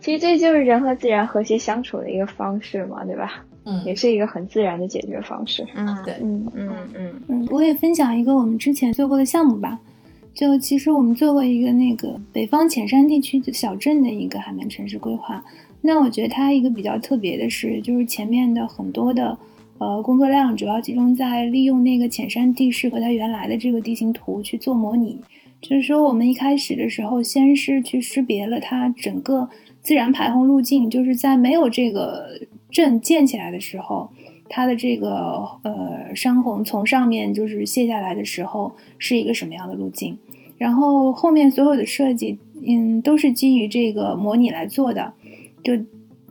[0.00, 3.44] 其实这就是人和自然和谐相处的一个方式嘛，对吧？
[3.64, 5.66] 嗯， 也是一个很自然的解决方式。
[5.74, 9.76] 嗯，对，嗯嗯嗯嗯，我也分享一个我们之前做过的项目吧。
[10.32, 15.44] 就其实我们做过一个那个北方浅山地区小镇的一个海绵城市规划。
[15.82, 19.36] 那我觉得它一个比较特别的是，就是前面的很多的。
[19.80, 25.18] 呃，工作量主要集中在利用那个浅山地势和它原来的这个地形图去做模拟。
[25.62, 29.48] 就是说，我们一开始的时候，先是去识别了它整个
[29.80, 32.26] 自然排洪路径，就是在没有这个
[32.70, 34.10] 镇建起来的时候，
[34.50, 40.14] 它的这个呃山洪从上面就是卸下来的时候是一个什么样的路径。
[40.58, 45.14] 然后后面所有的设计，嗯，都是基于这个模拟来做的，
[45.64, 45.72] 就。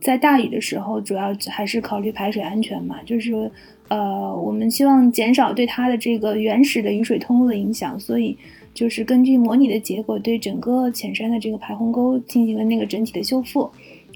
[0.01, 3.51] 在大雨的时候，主要还是考虑排水安全嘛，就是，
[3.89, 8.37] 呃，我们希望减少对它的这个原始的雨水通路的影响，所以
[8.73, 13.69] 就是根据模拟的结果，对整个浅山的这个排洪沟进行了那个整体的修复。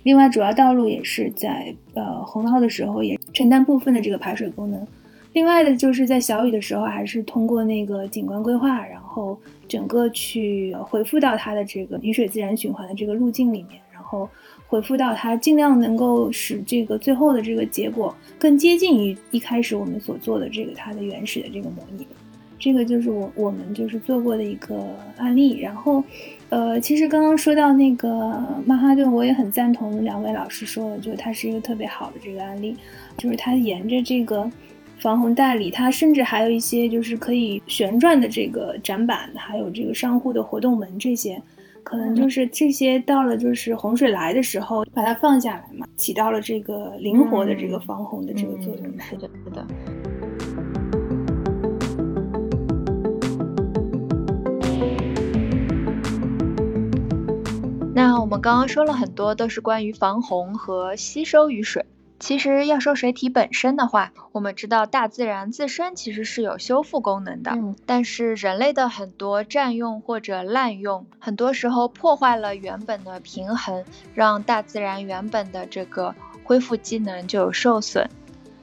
[0.03, 4.85] 另外，主要道路也是在呃洪涝的时候也承担部分的这个排水功能。
[5.33, 13.81] 另外的就是在小雨的时候，还是通过那个景观规划，然后整个去回复到它的这个雨水自然循环的这个路径里面，
[14.13, 14.29] 后。
[14.65, 22.07] 回复到它，尽量能够使这个最后的这个结果更接近于一开始我们所做的这个它的原始的这个模拟。
[22.57, 24.83] 这个就是我我们就是做过的一个
[25.17, 25.59] 案例。
[25.59, 26.03] 然后，
[26.49, 32.75] 呃，其实刚刚说到那个曼哈顿，我也很赞同两位老师说的，就是它是一个特别好的这个案例，
[33.15, 34.49] 就是它沿着这个
[34.97, 41.39] 防洪带里，它甚至还有一些就是可以旋转的这个展板，还有这个商户的活动门这些。
[41.83, 48.99] 可能就是这些到了就是洪水来的时候，把它放下来嘛，起到了这个灵活的这个防洪的这个作用。
[48.99, 49.67] 是的，是的。
[57.93, 61.85] 那我们刚刚说了很多，都是关于防洪和吸收雨水。
[62.23, 67.51] 其实要说水体本身的话，我们知道大自然自身其实是有修复功能的，
[67.85, 76.15] 但是人类的很多占用或者滥用，很多时候破坏了原本的平衡，让大自然原本的这个
[76.45, 78.09] 恢复机能就有受损。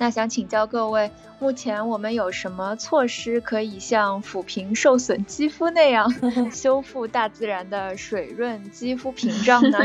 [0.01, 6.11] 那想请教各位，目前我们有什么措施可以像抚平受损肌肤那样
[6.51, 9.79] 修复大自然的水润肌肤屏障呢？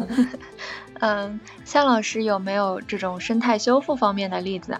[1.00, 4.76] 嗯，向老师有没有这种生态修复方面的例子？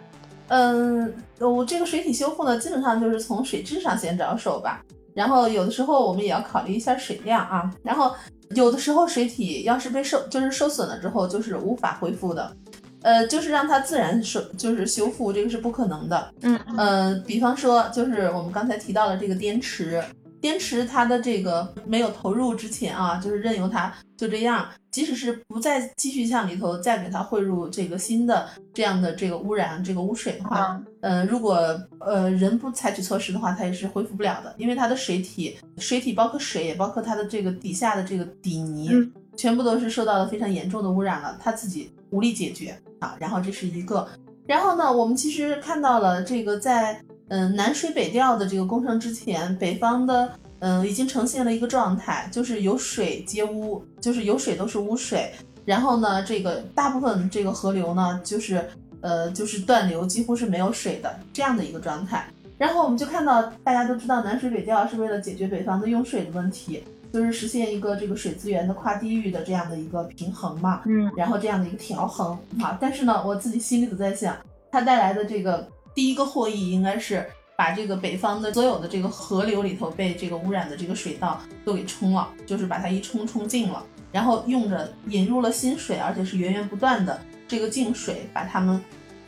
[0.49, 4.85] 嗯，我这个水体修复呢，基本上就是从水质上先着手吧。
[5.15, 7.73] 然后有的时候我们也要考虑一下水量啊。
[7.83, 8.15] 然后
[8.51, 12.55] 有的时候水体要是被受就是受损了之后，就是无法恢复的。
[13.03, 16.33] 呃，就是让它自然修就是修复，这个是不可能的。
[16.43, 20.03] 嗯呃，比方说就是我们刚才提到的这个滇池。
[20.43, 38.91] 滇池它的这个没有投入之前啊，就是任由它就这样，即使是不再继续向里头再给它汇入这个新的这样的这个污染这个污水的话，呃，如果呃人不采取措施的话，它也是恢复不了的，因为它的水体水体包括水也包括它的这个底下的这个底泥，
[39.37, 43.17] 全部都是受到了非常严重的污染了，它自己无力解决啊。
[43.19, 44.09] 然后这是一个，
[44.47, 47.01] 然后呢，我们其实看到了这个在。
[47.33, 55.31] 嗯，南水北调的这个工程之前，北方的嗯已经呈现了一个状态，就是有水皆污，就是有水都是污水。
[55.65, 58.69] 然后呢，这个大部分这个河流呢，就是
[59.01, 62.27] 呃就是断流，几乎是没有水的这样的一个状态。
[62.59, 66.83] 然后我们就看到，大家都知道南水北调是为了解决北方的用水的问题，
[67.13, 70.83] 就是实现一个这个水资源的跨地域的这样的一个平衡嘛。
[70.87, 74.37] 嗯，然后这样的一个调衡啊，但是呢，我自己心里都在想，
[74.71, 75.69] 它带来的这个。
[75.93, 88.81] 第一个获益应该是把这个北方的所有的这个河流里头被这个污染的这个水道都给冲了，就是把它一冲冲净了，然后用着引入了新水，而且是源源不断的这个净水，把它们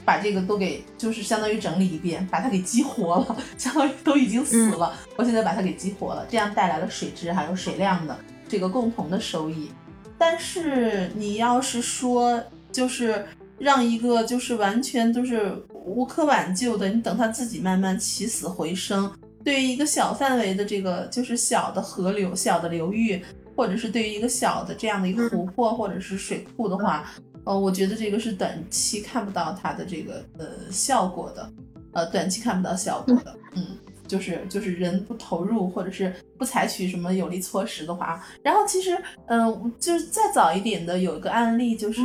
[0.04, 8.16] 把这个都给就是相当于整理一遍，把它给激活了，相当于都已经死了，我现在把它给激活了，这样带来了水质还有水量的
[8.48, 9.70] 这个共同的收益。
[10.18, 13.24] 但是你要是说就是
[13.58, 15.54] 让一个就是完全都是。
[15.84, 19.12] 无可挽救的，你等它自己慢慢起死回生。
[19.42, 23.20] 对于一个小范围的这个就是小的河流、小的流域，
[23.56, 27.12] 或者是对于一个小的这样的一个湖泊或者是水库的话，
[27.44, 31.52] 呃，我觉得这个是短期看不到它的这个呃效果的，
[31.92, 33.66] 呃，短期看不到效果的，嗯。
[34.08, 42.02] 就是就是人不投入，或者是不采取什么有力措施的话，然后其实，嗯，就是再早一点的有一个案例，就是，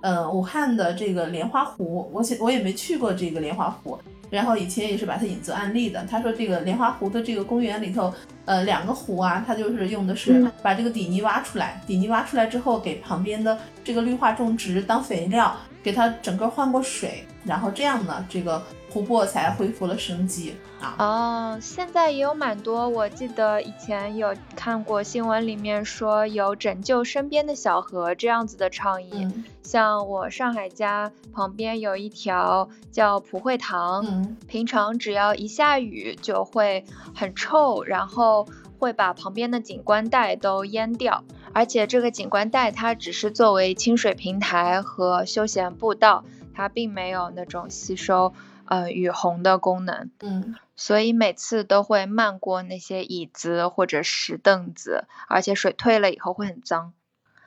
[0.00, 3.98] 呃，武汉的这个莲花湖，我我也没去过这个莲花湖，
[4.30, 6.02] 然后以前也是把它引作案例的。
[6.08, 8.14] 他说这个莲花湖的这个公园里头，
[8.44, 18.62] 呃，两个湖啊，它就是用的是把这个底泥挖出来，底泥挖出来之后，给旁边的这个绿化种植当肥料，给它整个换过水，然后这样呢，这个。
[18.90, 20.96] 湖泊才恢复了生机啊！
[20.98, 29.28] 哦，现在也有蛮多，我记得以前有看过新闻，里面说有拯救身边的小河这样子的倡议。
[29.62, 36.84] 像我上海家旁边有一条叫普惠堂，平常只要一下雨就会
[37.14, 41.22] 很臭，然后会把旁边的景观带都淹掉。
[41.52, 46.24] 而且这个景观带它只是作为清水平台和休闲步道，
[46.54, 48.32] 它并没有那种吸收。
[48.70, 56.92] 呃，雨虹的功能，嗯，所以每次都会漫过那些椅子或者石凳子，而且水退了以后会很脏。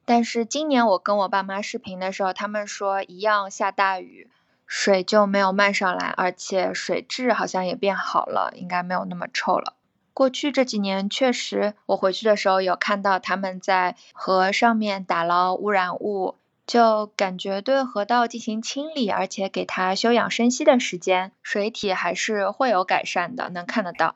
[0.03, 4.29] 但是今年我跟我爸妈视频的时候，他们说一样下大雨，
[4.67, 9.75] 水就没有漫上来，而且水质好像也变好了，应该没有那么臭了。
[10.13, 16.35] 过去这几年确实，我回去的时候有看到他们在河上面打捞污染物。
[16.65, 24.15] 就感觉对河道进行清理，而且给它休养生息的时间，水体还是会有改善的，能看得到。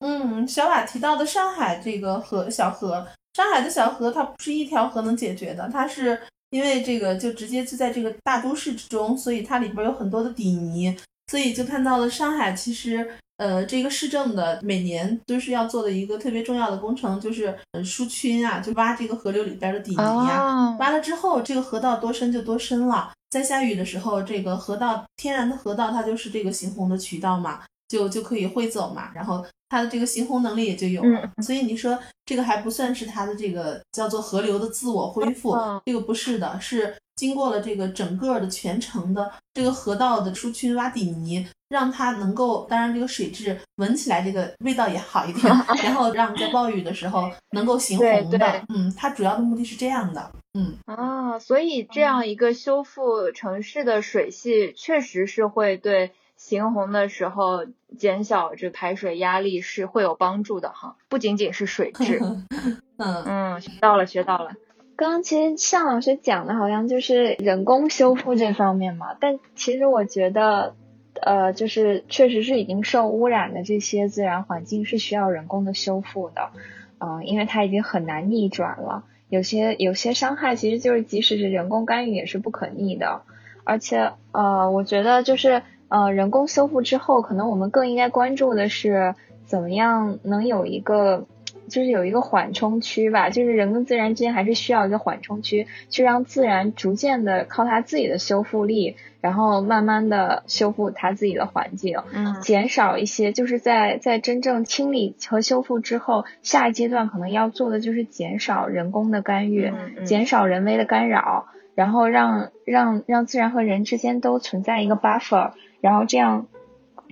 [0.00, 6.20] 嗯，小瓦提到的上海这个河小河，上海的小河它不是一条河能解决的，它是
[6.50, 13.16] 因为这个就直接就在这个大都市之中，所以它里边有很多的底泥，所以就看到了上海其实。
[13.38, 20.76] 呃，这个市政的每年都是要做的一个特别重要的工程，就是呃疏浚啊，就挖这个河流里边的底泥啊。
[20.78, 23.12] 挖了之后，这个河道多深就多深了。
[23.30, 31.30] 在下雨的时候，这个河道天然的河道它就是这个行洪的渠道嘛，就就可以汇走嘛，然后它的这个行洪能力也就有了。
[31.42, 36.94] 所以你说这个还不算是它的这个叫做河流的自我恢复，这个不是的，是。
[37.16, 45.46] 经过了这个整个的全程的这个河道的疏浚挖底泥，让它能够，当然这个水质闻起来这个味道也好一点，
[45.84, 50.74] 然后让在暴雨的时候能够行洪的，嗯，它主要的目的是这样的，嗯。
[50.86, 57.66] 啊，所以这样一个修复城市的水系，确实是会对行洪的时候
[57.98, 62.20] 减小这排水压力是会有帮助的哈，不仅仅是水质，
[62.96, 63.24] 嗯。
[63.26, 64.52] 嗯，学到了学到了。
[64.96, 70.74] 刚刚其实向老师讲的好像就是人工修复这方面嘛，但其实我觉得，
[71.22, 76.50] 呃，就是确实是已经受污染的这些自然环境是需要人工的修复的，
[76.98, 79.04] 嗯，因为它已经很难逆转了。
[79.28, 83.22] 有些有些伤害其实就是即使是人工干预也是不可逆的，
[83.64, 89.14] 而且呃，我觉得就是呃，人工修复之后，可能我们更应该关注的是
[89.46, 91.26] 怎么样能有一个。
[91.68, 109.72] 就是有一个缓冲区吧，就是人跟自然之间还是需要一个缓冲区，去让自然逐渐的靠它自己的修复力，然后慢慢的修复它自己的环境，嗯，减少一些，就是在在真正清理和修复之后，下一阶段可能要做的就是减少人工的干预，
[110.04, 116.46] 减少人为的干扰，然后让让让自然和人之间都存在一个 buffer，然后这样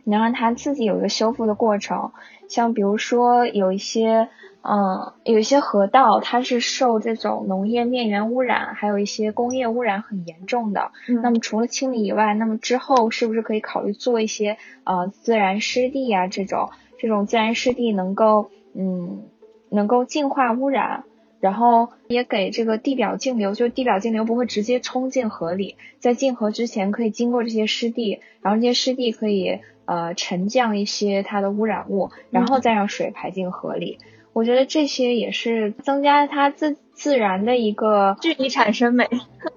[0.05, 2.13] 能让它自己有一个修复的过程，
[2.49, 4.29] 像比如说有一些。
[4.69, 10.91] 嗯，有一些河道它是受这种农业面源污染，还有一些工业污染很严重的。
[11.23, 19.23] 那么除了清理以外，那么之后是不是可以考虑做一些呃自然湿地啊这种这种自然湿地能够嗯
[19.71, 21.05] 能够净化污染，
[21.39, 34.01] 然后也给这个地表径流，就地表径流不会直接冲进河里，在进河之前可以经过这些湿地，然后这些湿地可以呃沉降一些它的污染物，然后再让水排进河里。
[34.37, 39.09] 我觉得这些也是增加它自自然的一个距离产生美，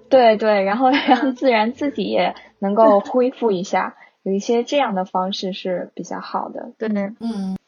[0.08, 6.72] 对对，然后让自然自己也能够恢复一下，有一些这样的方式是比较好的。
[6.78, 7.58] 对，嗯，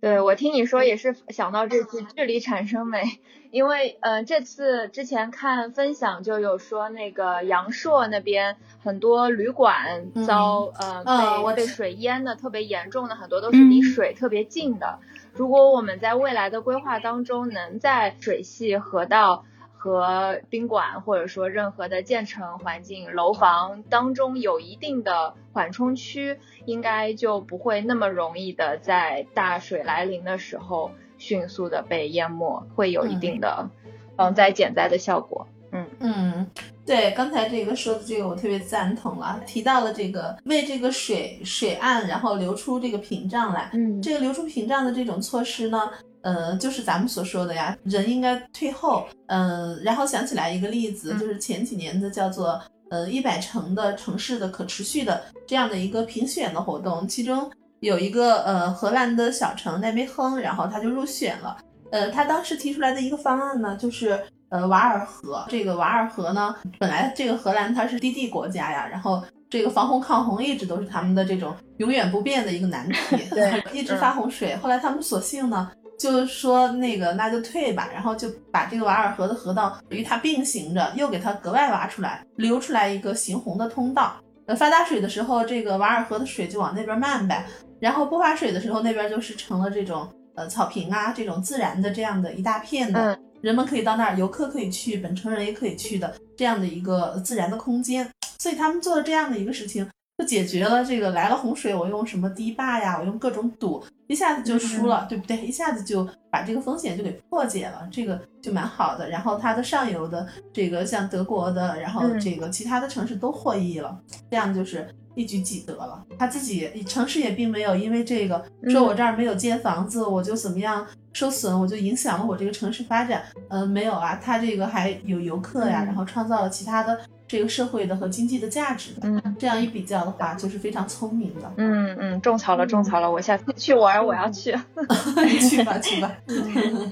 [0.00, 3.02] 对我听你说也是想到这句距离产生美，
[3.50, 14.98] 因为呃这次之前看分享就有说那个阳朔那边很多旅馆遭呃被被水淹的特别严重的，很多都是离水特别近的。
[15.38, 19.44] 如果我们在未来的规划当中，能在水系、河道
[19.76, 33.70] 和宾馆，或者说任何的建成环境、楼房当中有一定的缓冲区，应该就不会那么容易的在大水来临的时候迅速的被淹没，会有一定的
[34.16, 35.46] 防灾减灾的效果。
[35.48, 35.86] 嗯嗯。
[36.00, 36.46] 嗯。
[36.86, 45.90] 对，刚才这个说的这个我特别赞同了，提到了这个为这个水水岸然后流出这个屏障来，嗯，这个流出屏障的这种措施呢，
[46.22, 52.58] 呃，就是咱们所说的呀，人应该退后，嗯，然后想起来一个例子，就是前几年的叫做
[52.88, 57.50] 呃一百城的城市的可持续的这样的一个评选的活动，其中
[57.80, 61.58] 有一个呃荷兰的小城奈梅亨，然后他就入选了，
[61.92, 64.18] 呃，他当时提出来的一个方案呢，就是。
[64.50, 74.56] 呃，瓦尔河这个瓦尔河呢，本来这个荷兰它是低地国家呀，然后这个防洪抗洪一直都是他们的这种永远不变的一个难题， 对， 一直发洪水。
[74.56, 84.14] 后来他们索性呢，就是说那个那就退吧，然后就把这个瓦尔河的河道与它并行着，又给它格外挖出来，留出来一个行洪的通道。
[84.46, 87.44] 呃，发大水的时候，这个瓦尔河的水就往那边漫呗，
[87.80, 93.18] 然后不发水的时候，那边就是成了这种呃草坪啊，这种自然的这样的一大片的。
[93.40, 98.08] 人们可以到那儿，游客可以去，本城人也可以去的这样的一个自然的空间，
[98.38, 105.36] 所以他们做了这样的一个事情，就解决了这个来了洪水，我用什么堤坝呀，我用各种堵，一下子就输了，对不对？
[105.38, 109.08] 一下子就把这个风险就给破解了，这个就蛮好的。
[109.08, 113.96] 然后它的上游的这个像德国的，然后这个其他的城市都获益了，
[114.30, 116.04] 这样就是一举几得了。
[116.18, 120.84] 他自己城市也并没有因为这个说我这儿没有建房子，我就怎么样。
[121.18, 123.22] 受损，我就影响了我这个城市发展。
[123.48, 126.96] 嗯，没有啊，它这个还有游客呀，然后创造了其他的
[127.26, 128.92] 这个社会的和经济的价值。
[129.02, 131.52] 嗯，这样一比较的话，就是非常聪明的。
[131.56, 134.54] 嗯嗯，种草了，种草了，我下次去玩，我要去。
[135.50, 136.16] 去吧，去吧。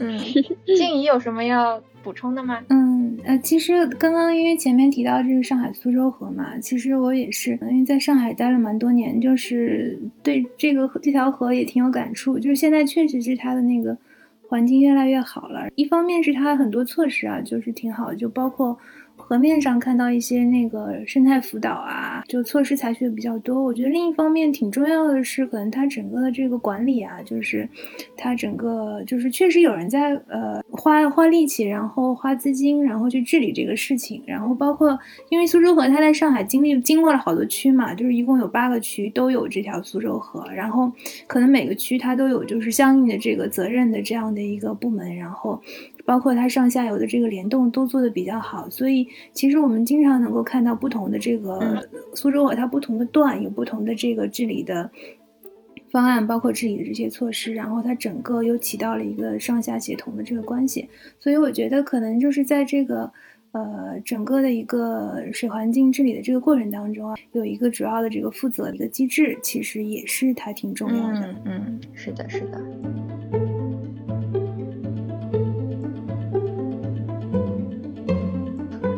[0.01, 0.19] 嗯，
[0.77, 2.59] 静怡有什么要补充的吗？
[2.69, 12.41] 嗯呃，其实刚刚因为前面提到这个上海苏州河嘛，其实我也是因为在上海待了蛮多年，就是对这个这条河也挺有感触。
[12.41, 13.97] 就是现在确实是它的那个。
[14.49, 18.79] 环境越来越好了，一方面是它很多措施啊，就是挺好，就包括。
[19.29, 23.61] 河面上看到一些那个生态辅导啊，就措施采取的比较多。
[23.61, 27.69] 我觉得另一方面挺重要的是，可能它整个的这个管理啊，就是
[28.17, 34.23] 它整个就是确实有人在呃花花力气，然后花资金，然后去治理这个事情。
[34.29, 34.97] 然后包括
[35.29, 40.93] 因为苏州河它在上海经历经过了好多区嘛，就是一共有八个区都有这条苏州河，然后
[41.27, 45.61] 可能每个区它都有就是相应的这个责任的这样的一个部门，然后。
[46.07, 54.89] 包括它上下游的这个联动都做得比较好，所以其实我们经常能够看到不同的这个苏州河，它不同的段有不同的这个治理的
[55.91, 60.89] 方案，包括治理的这些措施，然后它整个又起到了一个上下协同的这个关系。
[61.19, 63.11] 所以我觉得可能就是在这个
[63.51, 71.35] 呃整个的一个水环境治理的这个过程当中啊，有一个主要的这个负责的一个机制，其实也是它挺重要的。
[71.45, 73.56] 嗯嗯，是的，是的。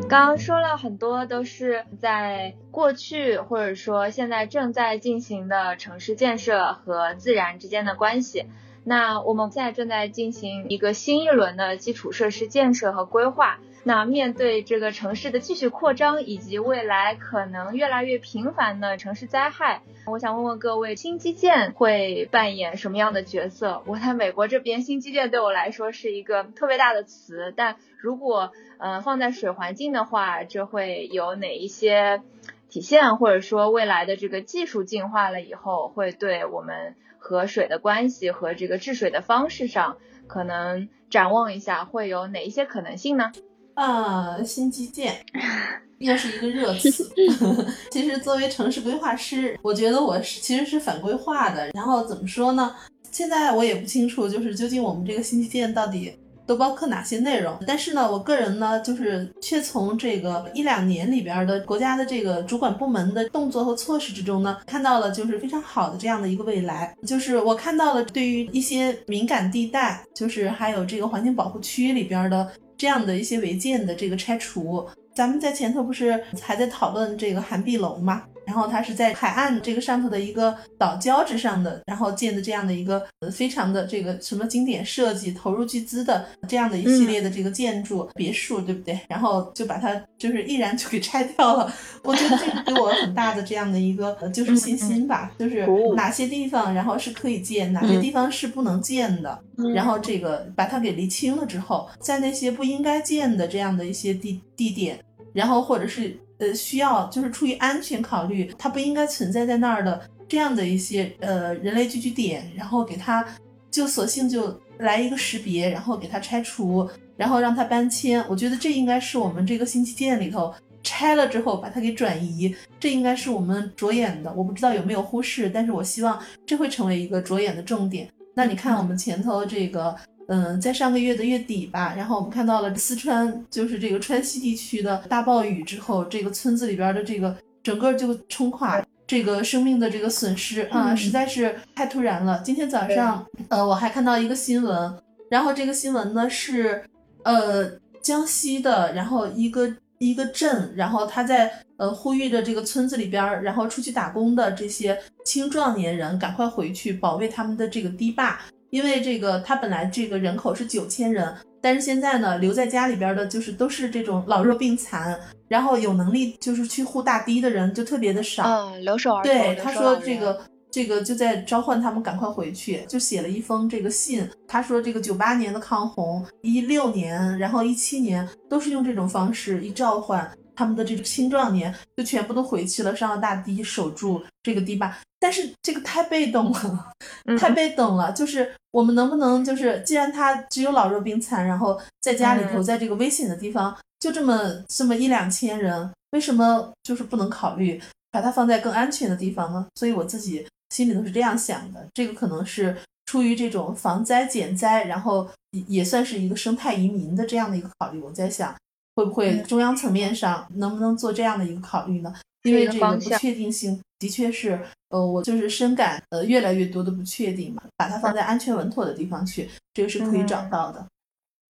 [0.08, 8.46] 刚刚说了很多都是在过去或者说现在正在进行的城市建设和自然之间的关系。
[8.84, 13.58] 那我们现在正在进行一个新一轮的基础设施建设和规划。
[13.84, 23.82] 那面对这个城市的继续扩张以及未来可能越来越频繁的城市灾害，我想问问各位，新基建会扮演什么样的角色？
[23.86, 32.20] 我在美国这边，新基建对我来说是一个特别大的词，但如果呃放在水环境的话，这会有哪一些
[32.68, 43.32] 体现，或者说未来的这个技术进化了以后，会对我们和水的关系和这个治水的方式上，可能展望一下会有哪一些可能性呢？
[43.78, 45.14] 啊，新基建
[45.98, 47.08] 又是一个热词。
[47.92, 51.68] 其实作为城市规划师，我觉得我是其实是反规划的。
[51.68, 52.74] 然后怎么说呢？
[53.12, 56.12] 现在我也不清楚，就是究竟我们这个新基建到底
[56.44, 57.56] 都包括哪些内容。
[57.68, 66.92] 但是呢，我个人呢，就是却从这个一两年里边的国家的这个主管部门的动作和措施之中呢，看到了就是非常好的这样的一个未来。
[67.06, 72.50] 就是我看到了对于一些敏感地带，就是还有这个环境保护区里边的。
[72.78, 78.24] 这样的一些违建的这个拆除，咱们在前头不是还在讨论这个韩碧楼吗？
[78.48, 88.98] 然后它是在海岸这个上头的一个岛礁之上的，然后建的这样的一个呃非常的这个什么经典设计，投入巨资的这样的一系列的这个建筑别墅，对不对？
[89.06, 91.70] 然后就把它就是毅然就给拆掉了。
[92.02, 99.38] 我觉得这个给我很大的这样的一个就是信心吧，就是哪些地方然后是可以建，哪些地方是不能建的，
[99.74, 104.98] 然后这个把它给理清了之后，在那些不应该建的这样的一些地地点，
[105.34, 106.18] 然后或者是。
[106.38, 113.26] 呃，需要就是出于安全考虑，它不应该存在在那儿的这样的一些呃人类聚居点，然后给它
[113.70, 118.24] 就索性就来一个识别，然后给它拆除，然后让它搬迁。
[118.28, 124.32] 我觉得这应该是我们这个新基建里头拆了之后把它给转移，这应该是我们着眼的。
[124.34, 128.08] 我不知道有没有忽视，但是我希望这会成为一个着眼的重点。
[128.34, 129.96] 那你看我们前头这个。
[130.28, 142.42] 嗯，在上个月的月底吧，然后我们看到了四川，就是这个川西地区的大暴雨之后，这个村子里边的这个整个就冲垮，这个生命的这个损失啊，实在是太突然了。
[142.44, 144.94] 今天早上，呃，我还看到一个新闻，
[145.30, 146.84] 然后这个新闻呢是，
[147.24, 147.66] 呃，
[148.02, 158.38] 江西的，然后一个一个镇，然后他在呃呼吁着这个村子里边，然后出去打工的这些青壮年人赶快回去保卫他们的这个堤坝。
[158.70, 168.44] 因为这个，他本来这个人口是九千人，但是现在呢，留在家里边的，就是都是这种老弱病残，然后有能力就是去护大堤的人就特别的少。
[168.44, 169.32] 嗯，留守儿童。
[169.32, 170.40] 对，他说这个
[170.70, 174.28] 这个就在召唤他们赶快回去，就写了一封这个信。
[174.46, 180.30] 他说这个九八年的抗洪，一六年，然后一七年都是用这种方式一召唤。
[180.58, 184.98] 他们的这个青壮年就全部都回去了，上了大堤守住这个堤坝。
[185.20, 186.92] 但是这个太被动了，
[187.38, 188.10] 太被动了。
[188.10, 194.36] 就是我们能不能，就是既然他只有老弱病残，然后在家里头，在这个危险的地方，就这么
[194.66, 197.80] 这么一两千人，为什么就是不能考虑
[198.10, 199.64] 把它放在更安全的地方呢？
[199.76, 201.86] 所以我自己心里头是这样想的。
[201.94, 208.00] 这个可能是出于这种防灾减灾，然后也也算是一个生态移民的这样的一个考虑。
[208.00, 208.52] 我在想。
[208.98, 212.12] 会不会中央层面上能不能做这样的一个考虑呢？
[212.42, 220.84] 因为这个不确定性的确是，呃，我就是深感呃越来越多的不确定嘛，把它放在安全稳妥的地方去，这个是可以找到的。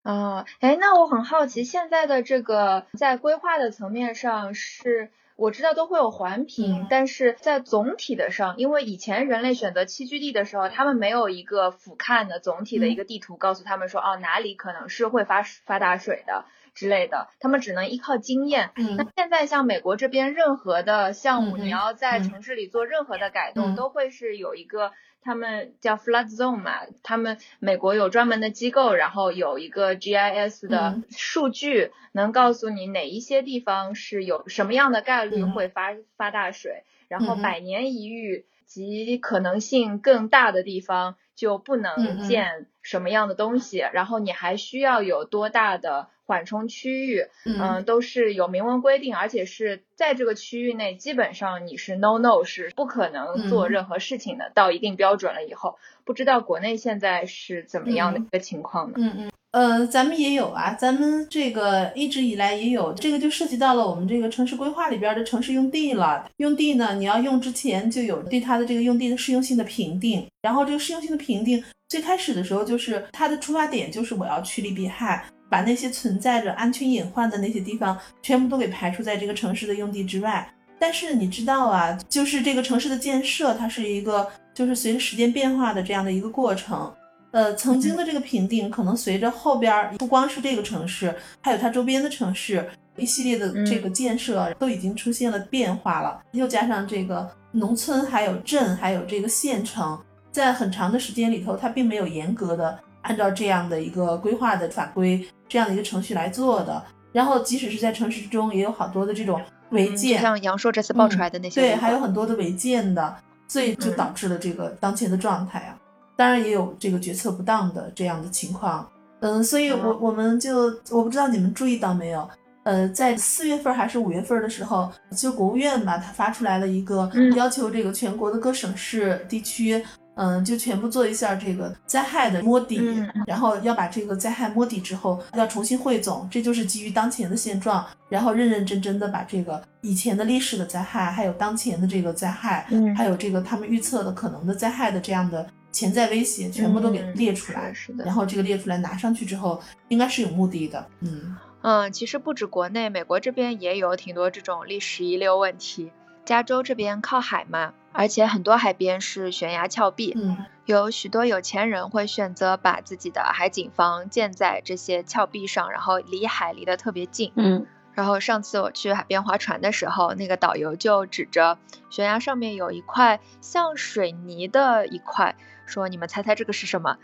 [0.03, 16.45] 啊，哎，那我很好奇，现在的这个在规划的层面上是，我知道都会有环评，但是在总体的上，因为以前人类选择栖居地的时候，他们没有一个俯瞰的总体的一个地图，告诉他们说，哦，哪里可能是会发发大水的。
[16.79, 18.71] 之类的，他们只能依靠经验。
[18.97, 26.73] 那现在像美国这边，任何的项目，你要在城市里做任何的改动，都会是有一个他们叫 flood zone 嘛，
[27.03, 46.07] 他们美国有专门的机构，然后有一个 GIS 的数据，能告诉你哪一些地方是有什么样的概率会发发大水，然后百年一遇及可能性更大的地方就不能建什么样的东西，然后你还需要有多大的。
[46.29, 54.53] 缓冲区域，嗯嗯，都是有明文规定，而且是在这个区域内，基本上你是 no no 是不可能做嗯任何事情的。
[54.55, 58.95] 到一定标准了以后，不知道国内现在是怎么样的一个情况呢？
[58.99, 59.31] 嗯嗯。
[59.51, 66.31] 呃，咱们也有啊，咱们这个一直以来也有，这个就涉及到了我们这个城市规划里边的城市用地了。
[66.37, 80.49] 用地呢，你要用之前就有对它的这个用地的适用性的评定，然后这个适用性的评定最开始的时候就是它的出发点就是我要趋利避害，把那些存在着安全隐患的那些地方全部都给排除在这个城市的用地之外。
[80.79, 86.93] 但是你知道啊，就是这个城市的建设，它是一个就是随着时间变化的这样的一个过程。
[87.31, 96.23] 呃，曾经的这个评定，可能随着后边儿不光是这个城市，还有它周边的城市一系列的这个建设都已经出现了变化了。
[96.33, 99.99] 又加上这个农村、还有镇、还有这个县城，
[100.31, 102.79] 在很长的时间里头，它并没有严格的
[103.09, 106.85] 按照这样的一个规划的法规这样的一个程序来做的。
[107.11, 109.41] 然后，即使是在城市中，也有好多的这种
[109.71, 113.17] 违建，像杨硕这次爆出来的那些违对，还有很多的违建的，
[113.49, 115.75] 所以就嗯导致了这个当前的状态啊。
[116.17, 118.87] 当然也有这个决策不当的这样的情况，
[119.21, 122.29] 嗯，所以我嗯我们就我不知道你们注意到没有，
[122.65, 129.83] 呃，在四月份还是五月份的时候，就国务院吧，它发出来了一个嗯要求这个全国的各省市地区。
[130.19, 147.73] 嗯，就全部做一下这个灾害的摸底，嗯然后要把这个灾害摸底之后，要重新汇总，这就是基于当前的现状，然后认认真真的把这个以前的历史的灾害，还有当前的这个灾害，嗯还有这个他们预测的可能的灾害的这样的潜在威胁，全部都给嗯列出来。
[147.73, 150.85] 是是的然后这个列出来拿上去之后，应该是有目的的。
[151.01, 155.91] 嗯嗯，其实不止国内，美国这边也有挺多这种历史遗留问题。
[156.29, 167.33] 加州这边靠海嘛，而且很多海边是悬崖峭壁，嗯有许多有钱人会选择把自己的海景房建在这些峭壁上，然后离海离得特别近。
[167.37, 171.57] 嗯然后上次我去海边划船的时候，那个导游就指着
[171.89, 176.99] 悬崖上面有一块像水泥的一块，说：“你们猜猜这个是什么？”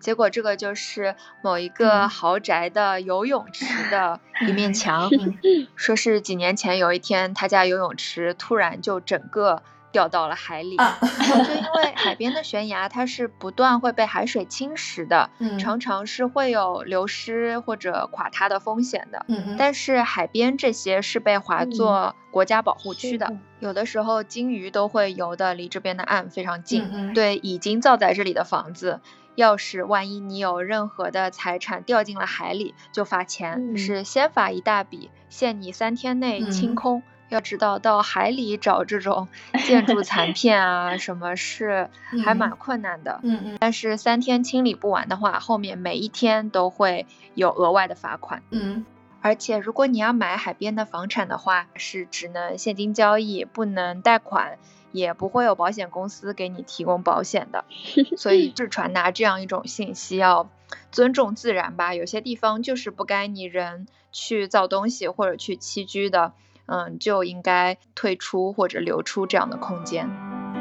[0.00, 19.24] 结果这个就是某一个嗯豪宅的游泳池的一面墙， 嗯说是几年前有一天他家游泳池突然就整个掉到了海里，啊，就因为海边的悬崖它是不断会被海水侵蚀的，嗯常常是会有流失或者垮塌的风险的。
[19.28, 26.84] 嗯嗯，但是海边这些是被划作国家保护区的，有的时候鲸鱼都会游的离这边的岸非常近。
[26.84, 29.00] 嗯嗯对已经造在这里的房子，
[29.40, 37.02] 要是万一你有任何的财产掉进了海里，就罚钱，嗯是先罚一大笔，限你三天内清嗯空。
[37.30, 39.28] 要知道，到海里找这种
[39.64, 41.88] 建筑残片啊，什么是
[42.24, 43.20] 还蛮困难的。
[43.22, 48.42] 嗯嗯但是三天清理不完的话，后面每一天都会有额外的罚款。
[48.50, 48.84] 嗯
[49.22, 54.58] 而且，如果你要买海边的房产的话，是只能现金交易，不能贷款，
[54.92, 57.64] 也不会有保险公司给你提供保险的。
[58.16, 60.48] 所以，是传达这样一种信息，要
[60.92, 61.94] 尊重自然吧。
[61.94, 66.32] 有些地方就是不该你人去造东西或者去栖居的，
[66.66, 70.59] 嗯，就应该退出或者留出这样的空间。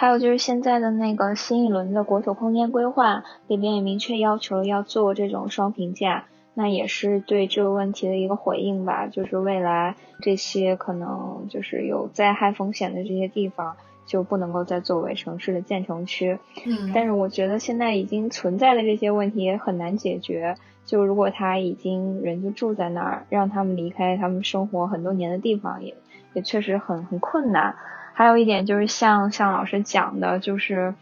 [0.00, 6.24] 还有就是现在的那个新一轮的国土空间规划里边也明确要求要做这种双评价，
[6.54, 9.08] 那也是对这个问题的一个回应吧。
[9.08, 13.76] 就是未来这些可能就是有灾害风险的这些地方，
[14.06, 16.38] 就不能够再作为城市的建成区。
[16.64, 20.56] 嗯，但是我觉得现在已经存在的这些问题也很难解决。
[20.86, 25.94] 就如果他已经人就住在那儿，让他们离开他们生活很多年的地方也，
[26.32, 27.76] 也确实很很困难。
[28.12, 30.94] 还有一点就是像像老师讲的，就是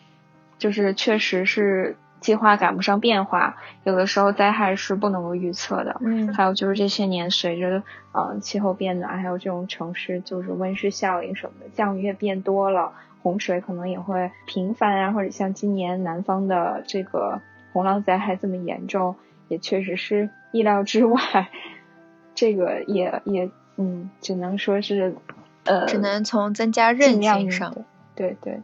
[0.59, 5.97] 就是确实是计划赶不上变化，有的时候灾害是不能够预测的。
[6.01, 7.83] 嗯还有就是这些年随着
[8.13, 12.93] 呃气候变暖，还有这种城市就是温室效应什么的，降雨也变多了，
[13.23, 17.41] 洪水可能也会频繁啊，或者像今年南方的这个
[17.73, 19.17] 洪涝灾害这么严重，
[19.49, 21.19] 也确实是意料之外。
[22.35, 25.15] 这个也也嗯，只能说是
[25.69, 27.75] 呃，只能从增加尽韧性上。
[28.17, 28.61] 对对对，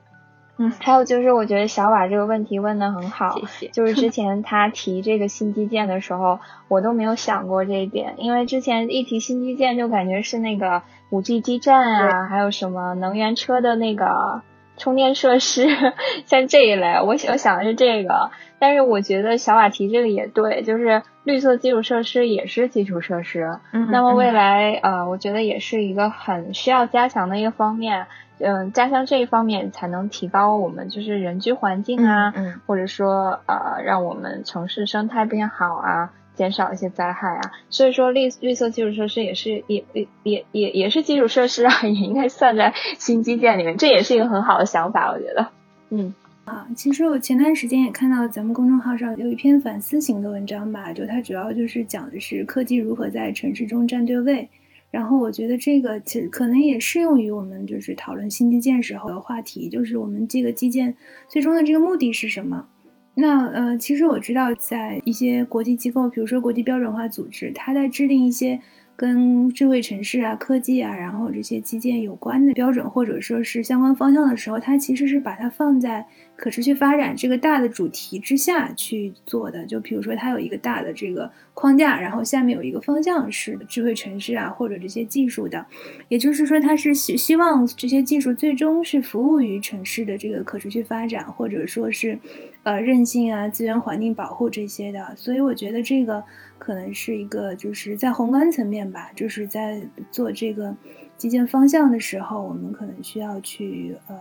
[0.57, 3.68] 嗯，还有就是我觉得小瓦这个问题问的很好，谢谢。
[3.68, 14.42] 就是之 前他提这个新基建的时候，我都没有想过这一点，因为之前一提新基建就感觉是那个五 G 基站啊，还有什么能源车的那个
[14.76, 15.68] 充电设施，
[16.26, 18.30] 像这一类，我我想的是这个。
[18.59, 23.59] 但是我觉得小瓦提这个也对，就是绿色基础设施也是基础设施。
[23.72, 28.07] 嗯，那么未来呃，我觉得也是一个很需要加强的一个方面。
[28.39, 37.53] 嗯，加强这一方面才能提高我们就是人居环境啊，嗯，或者说呃，让我们城市生态变好啊，减少一些灾害啊。
[37.70, 43.77] 所以说绿绿色基础设施也是也也也也也是基础设施啊， 也应该算在新基建里面。
[43.77, 45.49] 这也是一个很好的想法，我觉得。
[45.91, 46.12] 嗯。
[46.45, 54.47] 啊，其实我前段时间也看到咱们公众号上有一篇反思型的文章吧，就它主要就是讲的是科技如何在城市中站对位。
[54.90, 60.95] 然后我觉得这个其实可能也适用于我们就是讨论新基建时候的话题，就是我们这个基建
[61.28, 62.66] 最终的这个目的是什么？
[63.14, 68.61] 那呃，其实我知道在一些国际机构，比如说国际标准化组织，它在制定一些。
[68.97, 79.66] 跟智慧城市啊、科技啊，然后这些基建有关的标准，或者说是相关方向的时候，它其实是把它放在可持续发展这个大的主题之下去做的。
[79.66, 85.66] 就比如说，它有一个大的这个框架，然后下面有一个方向是智慧城市啊，或者这些技术的。
[86.09, 92.16] 也就是说，它是希希望这些技术最终是服务于城市的这个可持续发展，或者说是
[92.64, 95.14] 呃韧性啊、资源环境保护这些的。
[95.16, 96.24] 所以，我觉得这个。
[96.56, 100.74] 可能是一个，就是在宏观层面吧，就是在做这个
[101.18, 104.16] 基建方向的时候，我们可能需要去呃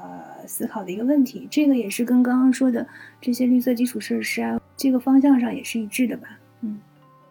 [0.45, 1.47] 思考的一个问题。
[1.49, 2.85] 这个也是跟刚刚说的
[3.21, 6.27] 这些绿色基础设施啊，这个方向上也是一致的吧？
[6.61, 6.79] 嗯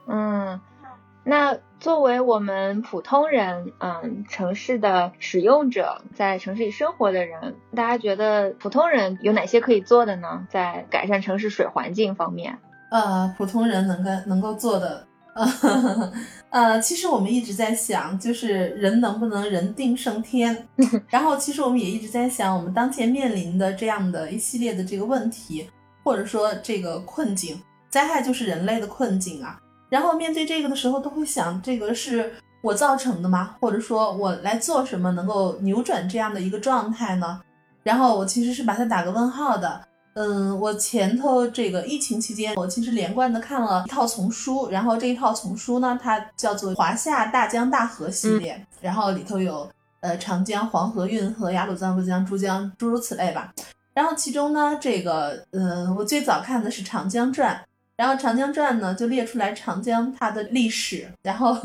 [0.06, 0.60] 嗯。
[1.24, 10.46] 那作为我们普通人，嗯，城市的使用者，在城市里生活的人，大家觉得普通人有哪些可以做的呢？
[10.48, 12.56] 在改善城市水环境方面？
[12.92, 15.04] 呃，普通人能够能够做的，
[16.50, 20.68] 呃，其实我们一直在想，就是人能不能人定胜天。
[21.10, 25.68] 然后，其实我们也一直在想，我们当前面临的这样的一系列的这个问题，
[26.04, 27.60] 或者说这个困境，
[27.90, 29.58] 灾害就是人类的困境啊。
[29.92, 32.32] 然后面对这个的时候，都会想，这个是
[32.62, 33.56] 我造成的吗？
[33.60, 37.42] 或者说我来做什么能够扭转这样的一个状态呢？
[37.82, 39.82] 然后我其实是把它打个问号的。
[40.14, 49.68] 嗯，我前头这个疫情期间，我其实连贯的看了一套丛书，然后这一套丛书呢，它叫做《华夏大江大河》系列，然后里头有
[50.00, 53.52] 呃长江、黄河、运河、雅鲁藏布江、珠江，诸如此类吧。
[53.92, 57.54] 然后其中呢，这个呃，我最早看的是《长江传》，
[57.96, 61.56] 然后《长江传》呢就列出来长江它的历史，然后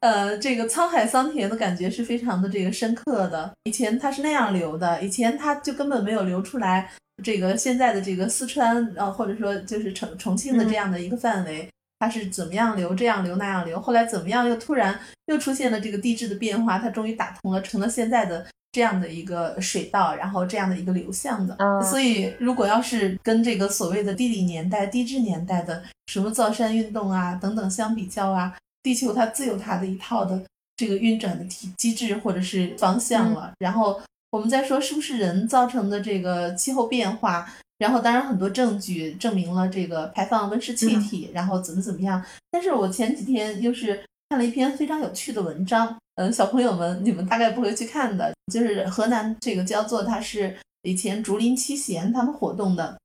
[0.00, 3.52] 呃，这个沧海桑田的感觉是非常的这个深刻的。
[3.64, 6.90] 以前它是那样流的，以前它就根本没有流出来。
[7.22, 11.68] 这个现在的这个四川，呃，或者说就是重重庆的这样的一个范围，
[12.00, 21.56] 它是怎么样流，这样流那样流，后来怎么样又突然又出现了这个地质的变化，它终于打通了，成了现在的这样的一个水道，然后这样的一个流向的。
[21.82, 30.42] 所以如果要是跟这个所谓的地理年代、地质年代的什么造山运动啊等等相比较啊，地球它自有它的一套的
[30.76, 34.00] 这个运转的体机制或者是方向了，然后。
[34.32, 37.46] 我们再说是不是人造成的这个气候变化，
[37.76, 42.24] 然后当然很多证据证明了这个排放温室气体，然后怎么怎么样。
[42.50, 44.02] 但是我前几天又是
[44.32, 52.98] 看了一篇非常有趣的文章，嗯，小朋友们你们大概不会去看的，就是河南这个焦作，它是以前竹林七贤他们活动的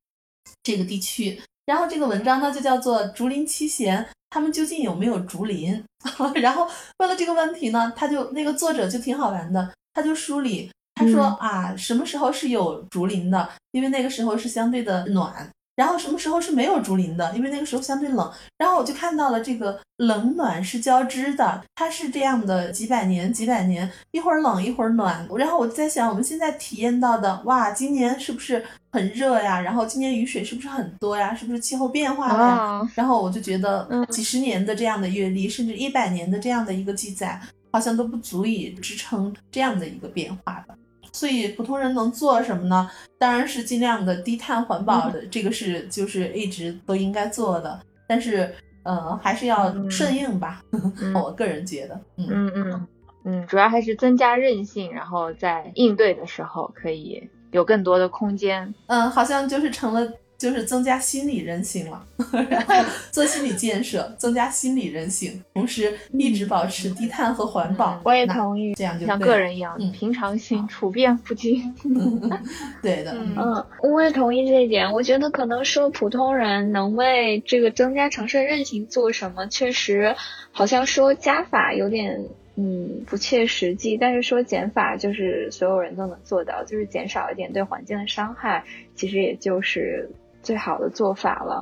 [0.63, 5.83] 这个地区，然后这个文章呢就叫做竹林七贤他们究竟有没有竹林？
[6.41, 6.65] 然后
[6.99, 10.71] 问了这个问题呢，他就那个作者就挺好玩的，他就梳理。
[10.95, 13.49] 他说啊，什么时候是有竹林的？
[13.73, 15.45] 因为那个时候是相对的暖。
[15.77, 17.33] 然后什么时候是没有竹林的？
[17.35, 18.29] 因为那个时候相对冷。
[18.57, 25.25] 然后我就看到了这个冷暖是交织的，它是这样的几百年、几百年，一会儿冷一会儿暖。
[25.37, 29.61] 然后我在想，我们现在体验到的，哇，今年是不是很热呀？
[29.61, 31.35] 然后今年雨水是不是很多呀？
[31.35, 32.91] 是不是气候变化了呀？
[32.95, 37.39] 然后我就觉得，几十年的这样的阅历，甚至一百年的这样的一个记载，
[37.71, 40.75] 好像都不足以支撑这样的一个变化的。
[41.17, 42.87] 所以普通人能做什么呢？
[43.17, 47.79] 当然是尽量的低碳环保的，这个是就是一直都应该做的。
[48.07, 48.53] 但是，
[48.83, 50.61] 呃，还是要顺应吧。
[51.15, 52.87] 我个人觉得，嗯嗯
[53.25, 58.71] 嗯，主要还是增加韧性，然后在应对的时候可以有更多的空间。
[58.85, 60.07] 嗯，好像就是成了。
[60.37, 62.05] 就是增加心理韧性了，
[62.49, 62.75] 然后
[63.11, 67.99] 做心理建设，增加心理韧性，同时一直保持低碳和环保。
[68.05, 71.73] 我也同意，这样就像个人一样，平常心，处变不惊。
[72.83, 74.91] 对的，嗯，我也同意这一点。
[74.93, 80.15] 我觉得可能说普通人能为这个增加城市韧性做什么，确实
[80.51, 82.23] 好像说加法有点。
[82.59, 83.97] 嗯不切实际。
[83.97, 88.63] 但是说减法就是所有人都能做到，就是减少一点对环境的伤害，
[88.95, 90.09] 其实也就是
[90.47, 91.59] 最好的做法了。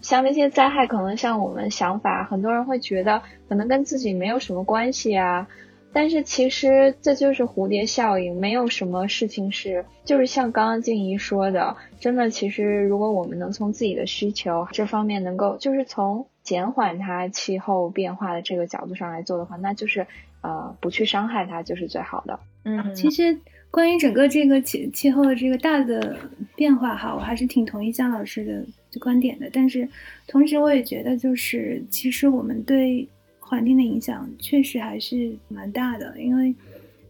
[0.00, 5.48] 像那些灾害，可能像我们想法，很多人会觉得可能跟自己没有什么关系啊。
[5.92, 20.06] 但是其实这就是蝴蝶效应，没有什么事情是就是像刚刚静怡说的，真的，其实如果我们能从自己的需求这方面能够，就是从减缓它气候变化的这个角度上来做的话，那就是
[20.42, 22.38] 呃不去伤害它就是最好的。
[22.64, 23.38] 嗯，其实
[23.70, 26.16] 关于整个这个气气候的这个大的
[26.56, 29.48] 变化哈，我还是挺同意姜老师的观点的。
[29.52, 29.88] 但是
[30.26, 33.08] 同时我也觉得，就是其实我们对。
[33.40, 36.54] 环境的影响确实还是蛮大的，因为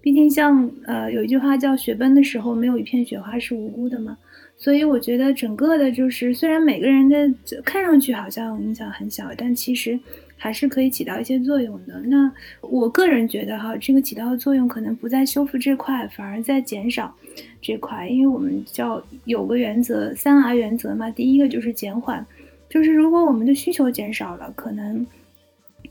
[0.00, 4.16] 毕竟像呃有一句话叫“雪崩的时候没有一片雪花是无辜的”嘛，
[4.56, 7.28] 所以我觉得整个的就是虽然每个人的
[7.64, 9.98] 看上去好像影响很小，但其实
[10.38, 12.00] 还是可以起到一些作用的。
[12.06, 12.32] 那
[12.62, 17.14] 我个人觉得哈，这个起到的作用可能不在修复这块，反而在减少
[17.60, 22.24] 这块，因为我们叫有个原则三 R 原则嘛，第一个就是减缓，
[22.70, 25.06] 就是如果我们的需求减少了，可能。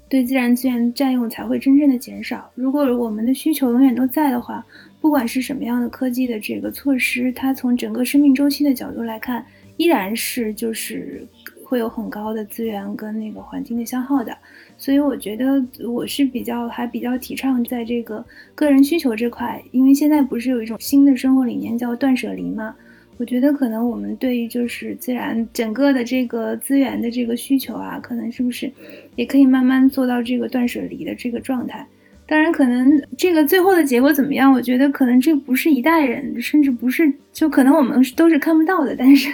[0.09, 2.49] 对自然资源占用才会真正的减少。
[2.55, 4.65] 如果我们的需求永远都在的话，
[5.01, 9.45] 不管是什么样的科技的这个措施，它从整个生命周期的角度来看，
[9.75, 11.27] 依然是就是
[11.68, 14.36] 会有很高的资源跟那个环境的消耗的。
[14.78, 18.24] 所以我觉得我是比较还比较提倡在这个
[18.55, 22.74] 个人需求这块，因为现在不是有一种新的生活理念叫断舍离吗？
[23.18, 28.72] 我觉得可能我们对于就是自然整个的这个资源的这个需求啊，可能是不是
[29.15, 31.86] 也可以慢慢做到这个断舍离的这个状态？
[32.28, 34.51] 当然，可能这个最后的结果怎么样？
[34.51, 38.93] 我觉得可能这不是一代人，甚至不是就可能我们都是看不到的。
[38.95, 39.30] 但是，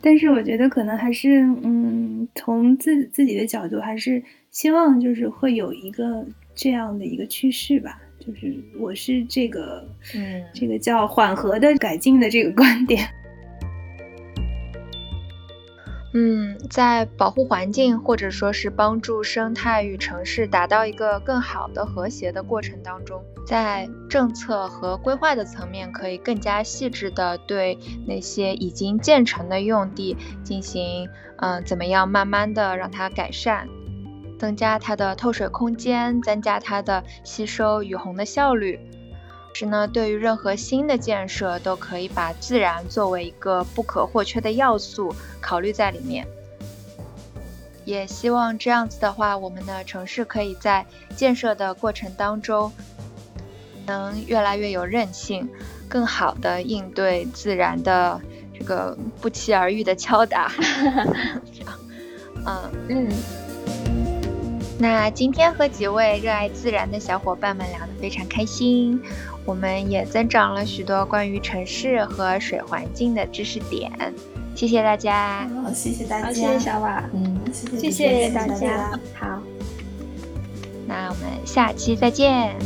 [0.00, 4.22] 但是我觉得可能还是嗯，从自自己的角度，还是
[4.52, 6.24] 希望就是会有一个
[6.54, 8.00] 这样的一个趋势吧。
[8.18, 13.06] 就是我是这个嗯，这个叫缓和的改进的这个观点。
[16.18, 31.06] 嗯，在保护环境或者说是帮助生态与城市达到一个更好的和谐的过程当中，在政策和规划的层面，可以更加细致的对那些已经建成的用地进行，
[31.36, 33.68] 嗯，怎么样慢慢的让它改善，
[34.38, 38.80] 增加它的透水空间，增加它的吸收雨洪的效率。
[39.58, 46.26] 是呢，对于任何新的建设，都可以把自然作为一个不可或缺的要素考虑在里面。
[47.86, 50.84] 也希望这样子的话，我们的城市可以在
[51.16, 52.70] 建设的过程当中，
[53.86, 55.48] 能越来越有韧性，
[55.88, 58.20] 更好的应对自然的
[58.52, 60.52] 这个不期而遇的敲打。
[62.44, 63.08] 嗯嗯。
[64.78, 69.02] 那今天和几位热爱自然的小伙伴们聊得非常开心。
[69.46, 73.90] 我们也增长了许多关于城市和水环境的知识点，
[74.54, 75.48] 谢谢大家。
[75.62, 76.32] 好，谢谢大家。
[76.32, 77.08] 谢谢小瓦。
[77.14, 77.40] 嗯，
[77.78, 78.90] 谢谢大家。
[79.14, 79.40] 好，
[80.86, 82.56] 那我们下期再见。